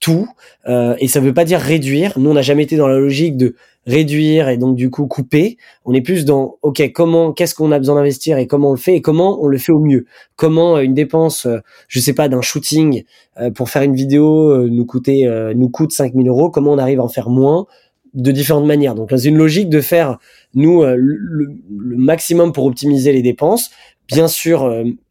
[0.00, 0.28] tout.
[0.66, 2.18] et ça ne veut pas dire réduire.
[2.18, 3.54] Nous, on n'a jamais été dans la logique de
[3.86, 5.56] réduire et donc du coup couper.
[5.84, 8.78] On est plus dans ok comment qu'est-ce qu'on a besoin d'investir et comment on le
[8.78, 10.06] fait et comment on le fait au mieux.
[10.36, 11.58] Comment euh, une dépense, euh,
[11.88, 13.04] je sais pas, d'un shooting
[13.40, 16.50] euh, pour faire une vidéo nous coûter nous coûte 5000 euros.
[16.50, 17.66] Comment on arrive à en faire moins
[18.14, 18.94] de différentes manières.
[18.94, 20.18] Donc c'est une logique de faire
[20.54, 21.56] nous le,
[21.96, 23.70] maximum pour optimiser les dépenses.
[24.06, 24.70] Bien sûr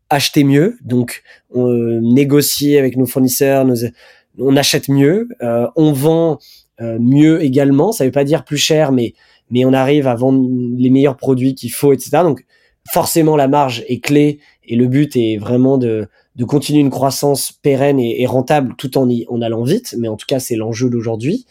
[0.09, 1.67] acheter mieux, donc on
[2.01, 3.65] négocie avec nos fournisseurs,
[4.37, 5.27] on achète mieux,
[5.75, 6.39] on vend
[6.79, 7.91] mieux également.
[7.91, 9.13] Ça veut pas dire plus cher, mais
[9.49, 10.47] mais on arrive à vendre
[10.77, 12.09] les meilleurs produits qu'il faut, etc.
[12.23, 12.43] Donc
[12.91, 17.51] forcément la marge est clé et le but est vraiment de, de continuer une croissance
[17.51, 19.95] pérenne et, rentable tout en, y, en allant vite.
[19.99, 21.45] Mais en tout cas, c'est l'enjeu d'aujourd'hui.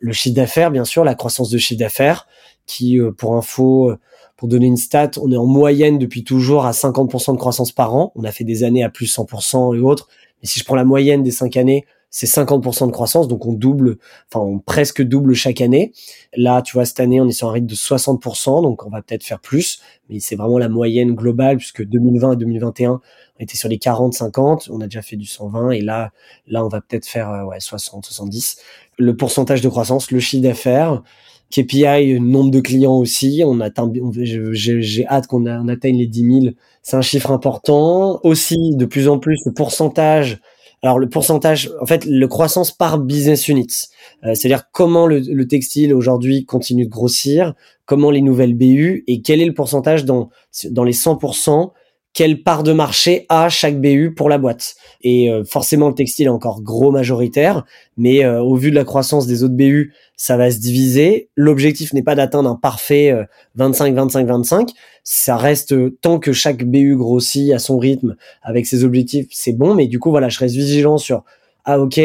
[0.00, 2.26] Le chiffre d'affaires, bien sûr, la croissance de chiffre d'affaires,
[2.66, 3.98] qui, euh, pour info, euh,
[4.36, 7.94] pour donner une stat, on est en moyenne depuis toujours à 50% de croissance par
[7.94, 8.12] an.
[8.16, 10.08] On a fait des années à plus 100% et autres.
[10.42, 11.84] Mais si je prends la moyenne des cinq années,
[12.14, 13.98] c'est 50% de croissance, donc on double,
[14.32, 15.90] enfin on presque double chaque année.
[16.36, 19.02] Là, tu vois, cette année, on est sur un rythme de 60%, donc on va
[19.02, 23.56] peut-être faire plus, mais c'est vraiment la moyenne globale, puisque 2020 et 2021, on était
[23.56, 26.12] sur les 40-50, on a déjà fait du 120, et là,
[26.46, 28.58] là, on va peut-être faire euh, ouais, 60-70.
[28.96, 31.02] Le pourcentage de croissance, le chiffre d'affaires,
[31.50, 33.42] KPI, nombre de clients aussi.
[33.44, 36.54] On atteint, j'ai hâte qu'on atteigne les 10 000.
[36.82, 38.20] C'est un chiffre important.
[38.22, 40.40] Aussi, de plus en plus, le pourcentage
[40.84, 43.86] alors le pourcentage, en fait, le croissance par business units,
[44.22, 47.54] euh, c'est-à-dire comment le, le textile aujourd'hui continue de grossir,
[47.86, 50.28] comment les nouvelles BU et quel est le pourcentage dans
[50.70, 51.72] dans les 100%
[52.14, 54.76] quelle part de marché a chaque BU pour la boîte.
[55.02, 57.64] Et euh, forcément, le textile est encore gros majoritaire,
[57.96, 61.28] mais euh, au vu de la croissance des autres BU, ça va se diviser.
[61.34, 63.12] L'objectif n'est pas d'atteindre un parfait
[63.58, 64.60] 25-25-25.
[64.60, 64.64] Euh,
[65.02, 69.74] ça reste tant que chaque BU grossit à son rythme avec ses objectifs, c'est bon.
[69.74, 71.24] Mais du coup, voilà, je reste vigilant sur
[71.66, 71.98] ah ok,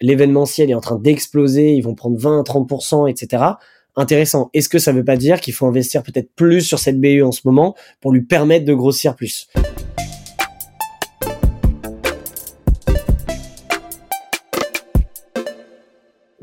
[0.00, 3.54] l'événementiel est en train d'exploser, ils vont prendre 20-30%, etc
[3.96, 4.50] intéressant.
[4.54, 7.32] Est-ce que ça veut pas dire qu'il faut investir peut-être plus sur cette BU en
[7.32, 9.48] ce moment pour lui permettre de grossir plus?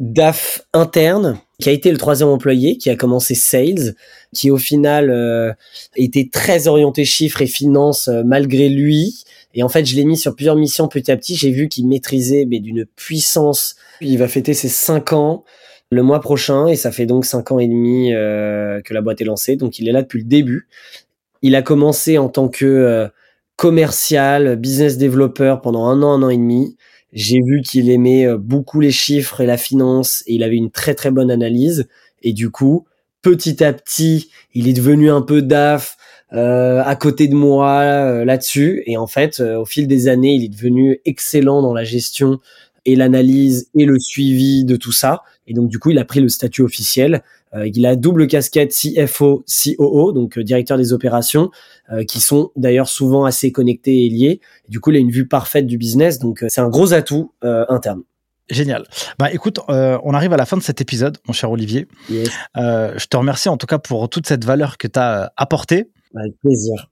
[0.02, 3.96] DAF interne, qui a été le troisième employé, qui a commencé sales,
[4.34, 5.54] qui au final euh,
[5.96, 9.24] était très orienté chiffres et finances euh, malgré lui.
[9.54, 11.36] Et en fait, je l'ai mis sur plusieurs missions petit à petit.
[11.36, 13.76] J'ai vu qu'il maîtrisait mais d'une puissance.
[14.02, 15.44] Il va fêter ses cinq ans
[15.92, 19.22] le mois prochain et ça fait donc cinq ans et demi euh, que la boîte
[19.22, 19.58] est lancée.
[19.58, 20.68] Donc il est là depuis le début.
[21.42, 23.08] Il a commencé en tant que euh,
[23.58, 26.78] commercial, business developer pendant un an, un an et demi.
[27.12, 30.72] J'ai vu qu'il aimait euh, beaucoup les chiffres et la finance et il avait une
[30.72, 31.90] très très bonne analyse.
[32.24, 32.86] Et du coup,
[33.22, 35.98] petit à petit, il est devenu un peu daf
[36.34, 38.84] à côté de moi là-dessus.
[38.86, 42.40] Et en fait, au fil des années, il est devenu excellent dans la gestion
[42.86, 45.24] et l'analyse et le suivi de tout ça.
[45.52, 47.24] Et donc, du coup, il a pris le statut officiel.
[47.54, 51.52] Euh, il a double casquette CFO, COO, donc euh, directeur des opérations,
[51.92, 54.40] euh, qui sont d'ailleurs souvent assez connectés et liés.
[54.70, 56.20] du coup, il a une vue parfaite du business.
[56.20, 58.04] Donc, c'est un gros atout interne.
[58.50, 58.86] Génial.
[59.20, 61.88] Bah écoute, on arrive à la fin de cet épisode, mon cher Olivier.
[62.56, 65.90] je te remercie en tout cas pour toute cette valeur que tu as apportée.
[66.16, 66.90] Avec plaisir.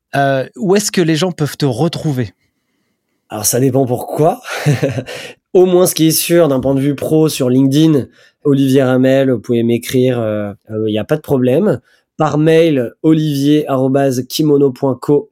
[0.58, 2.34] où est-ce que les gens peuvent te retrouver?
[3.30, 4.42] Alors ça dépend pourquoi.
[5.54, 8.06] Au moins ce qui est sûr d'un point de vue pro sur LinkedIn,
[8.44, 10.54] Olivier Ramel, vous pouvez m'écrire, il euh,
[10.86, 11.82] n'y euh, a pas de problème.
[12.18, 15.30] Par mail, olivier.kimono.co,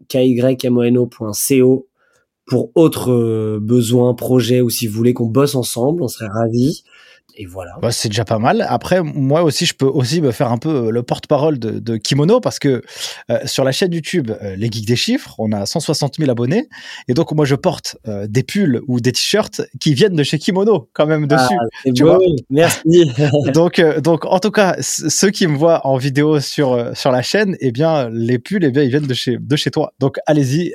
[2.47, 6.83] pour autres euh, besoins, projets ou si vous voulez qu'on bosse ensemble, on serait ravis
[7.39, 7.73] et voilà.
[7.81, 8.65] Bah, c'est déjà pas mal.
[8.67, 11.97] Après, moi aussi, je peux aussi me faire un peu euh, le porte-parole de, de,
[11.97, 12.81] Kimono parce que
[13.29, 16.67] euh, sur la chaîne YouTube, euh, les geeks des chiffres, on a 160 000 abonnés
[17.07, 20.89] et donc moi je porte des pulls ou des t-shirts qui viennent de chez Kimono
[20.93, 21.55] quand même dessus.
[21.59, 22.19] Ah, tu vois
[22.49, 23.11] Merci.
[23.53, 27.55] donc donc en tout cas, ceux qui me voient en vidéo sur sur la chaîne,
[27.59, 29.93] eh bien les pulls, eh bien ils viennent de chez de chez toi.
[29.99, 30.73] Donc allez-y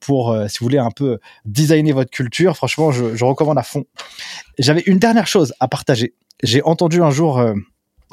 [0.00, 2.56] pour si vous voulez un peu designer votre culture.
[2.56, 3.84] Franchement, je, je recommande à fond.
[4.58, 5.93] J'avais une dernière chose à partager.
[6.42, 7.54] J'ai entendu un jour, euh,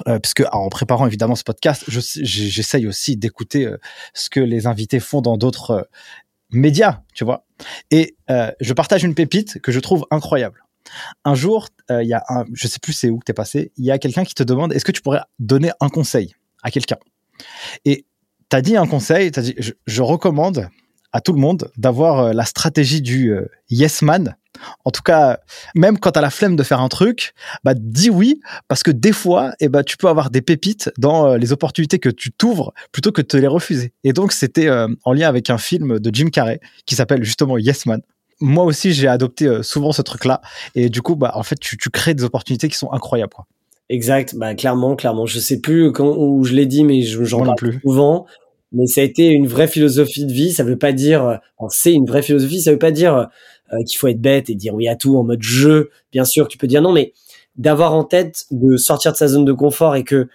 [0.07, 3.77] euh, puisque en préparant évidemment ce podcast, j'essaye aussi d'écouter euh,
[4.13, 5.89] ce que les invités font dans d'autres
[6.51, 7.45] médias, tu vois.
[7.91, 8.15] Et
[8.59, 10.63] je partage une pépite que je trouve incroyable.
[11.25, 13.85] Un jour, il y a un, je sais plus c'est où que t'es passé, il
[13.85, 16.97] y a quelqu'un qui te demande est-ce que tu pourrais donner un conseil à quelqu'un?
[17.85, 18.05] Et
[18.49, 19.55] t'as dit un conseil, t'as dit
[19.85, 20.69] je recommande
[21.13, 23.33] à tout le monde d'avoir la stratégie du
[23.69, 24.35] yes man
[24.85, 25.39] en tout cas,
[25.75, 27.33] même quand tu as la flemme de faire un truc,
[27.63, 31.27] bah dis oui parce que des fois, eh ben tu peux avoir des pépites dans
[31.27, 33.93] euh, les opportunités que tu t'ouvres plutôt que de te les refuser.
[34.03, 37.57] Et donc c'était euh, en lien avec un film de Jim Carrey qui s'appelle justement
[37.57, 38.01] Yes Man.
[38.43, 40.41] Moi aussi, j'ai adopté euh, souvent ce truc-là
[40.73, 43.33] et du coup, bah en fait, tu, crées des opportunités qui sont incroyables.
[43.33, 43.45] Quoi.
[43.89, 45.27] Exact, bah clairement, clairement.
[45.27, 48.25] Je sais plus quand où je l'ai dit, mais j'en parle plus souvent
[48.73, 50.51] mais ça a été une vraie philosophie de vie.
[50.51, 51.39] Ça veut pas dire,
[51.69, 52.61] c'est une vraie philosophie.
[52.61, 53.27] Ça veut pas dire
[53.85, 55.89] qu'il faut être bête et dire oui à tout en mode jeu.
[56.11, 57.13] Bien sûr, tu peux dire non, mais
[57.55, 60.27] d'avoir en tête de sortir de sa zone de confort et que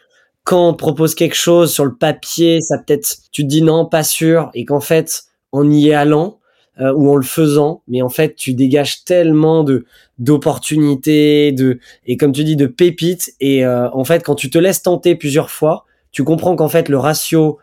[0.44, 4.04] quand on propose quelque chose sur le papier, ça peut-être, tu te dis non, pas
[4.04, 6.38] sûr, et qu'en fait, en y allant,
[6.78, 9.86] euh, ou en le faisant, mais en fait tu dégages tellement de
[10.18, 14.58] d'opportunités, de et comme tu dis de pépites et euh, en fait quand tu te
[14.58, 17.58] laisses tenter plusieurs fois, tu comprends qu'en fait le ratio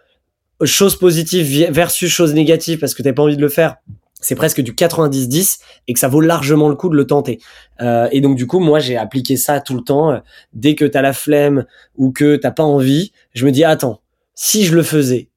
[0.64, 3.76] chose positive versus chose négative parce que t'as pas envie de le faire,
[4.26, 7.40] c'est presque du 90-10 et que ça vaut largement le coup de le tenter.
[7.82, 10.22] Euh, et donc du coup, moi j'ai appliqué ça tout le temps.
[10.54, 11.66] Dès que t'as la flemme
[11.96, 14.02] ou que t'as pas envie, je me dis attends,
[14.36, 15.30] si je le faisais,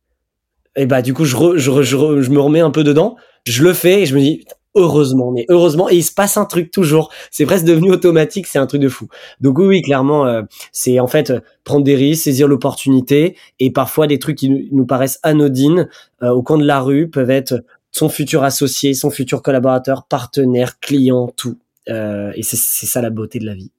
[0.77, 3.73] et bah du coup je, je, je, je me remets un peu dedans, je le
[3.73, 4.45] fais et je me dis
[4.77, 7.11] heureusement, mais heureusement, et il se passe un truc toujours.
[7.31, 9.09] C'est presque devenu automatique, c'est un truc de fou.
[9.41, 11.33] Donc oui, clairement, euh, c'est en fait
[11.65, 15.89] prendre des risques, saisir l'opportunité, et parfois des trucs qui nous paraissent anodines
[16.23, 20.79] euh, au coin de la rue peuvent être son futur associé, son futur collaborateur, partenaire,
[20.81, 21.59] client, tout.
[21.89, 23.71] Euh, et c'est ça la beauté de la vie.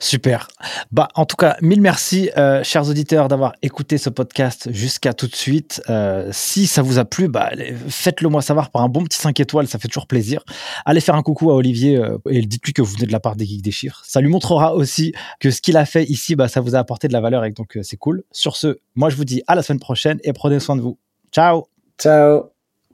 [0.00, 0.48] Super.
[0.92, 5.26] Bah, en tout cas, mille merci, euh, chers auditeurs, d'avoir écouté ce podcast jusqu'à tout
[5.26, 5.82] de suite.
[5.90, 7.50] Euh, si ça vous a plu, bah,
[7.88, 10.44] faites-le moi savoir par un bon petit 5 étoiles, ça fait toujours plaisir.
[10.84, 13.36] Allez faire un coucou à Olivier euh, et dites-lui que vous venez de la part
[13.36, 14.02] des Geeks des Chiffres.
[14.04, 17.08] Ça lui montrera aussi que ce qu'il a fait ici, bah, ça vous a apporté
[17.08, 18.22] de la valeur et donc c'est cool.
[18.30, 20.98] Sur ce, moi je vous dis à la semaine prochaine et prenez soin de vous.
[21.32, 21.66] Ciao
[21.98, 22.53] Ciao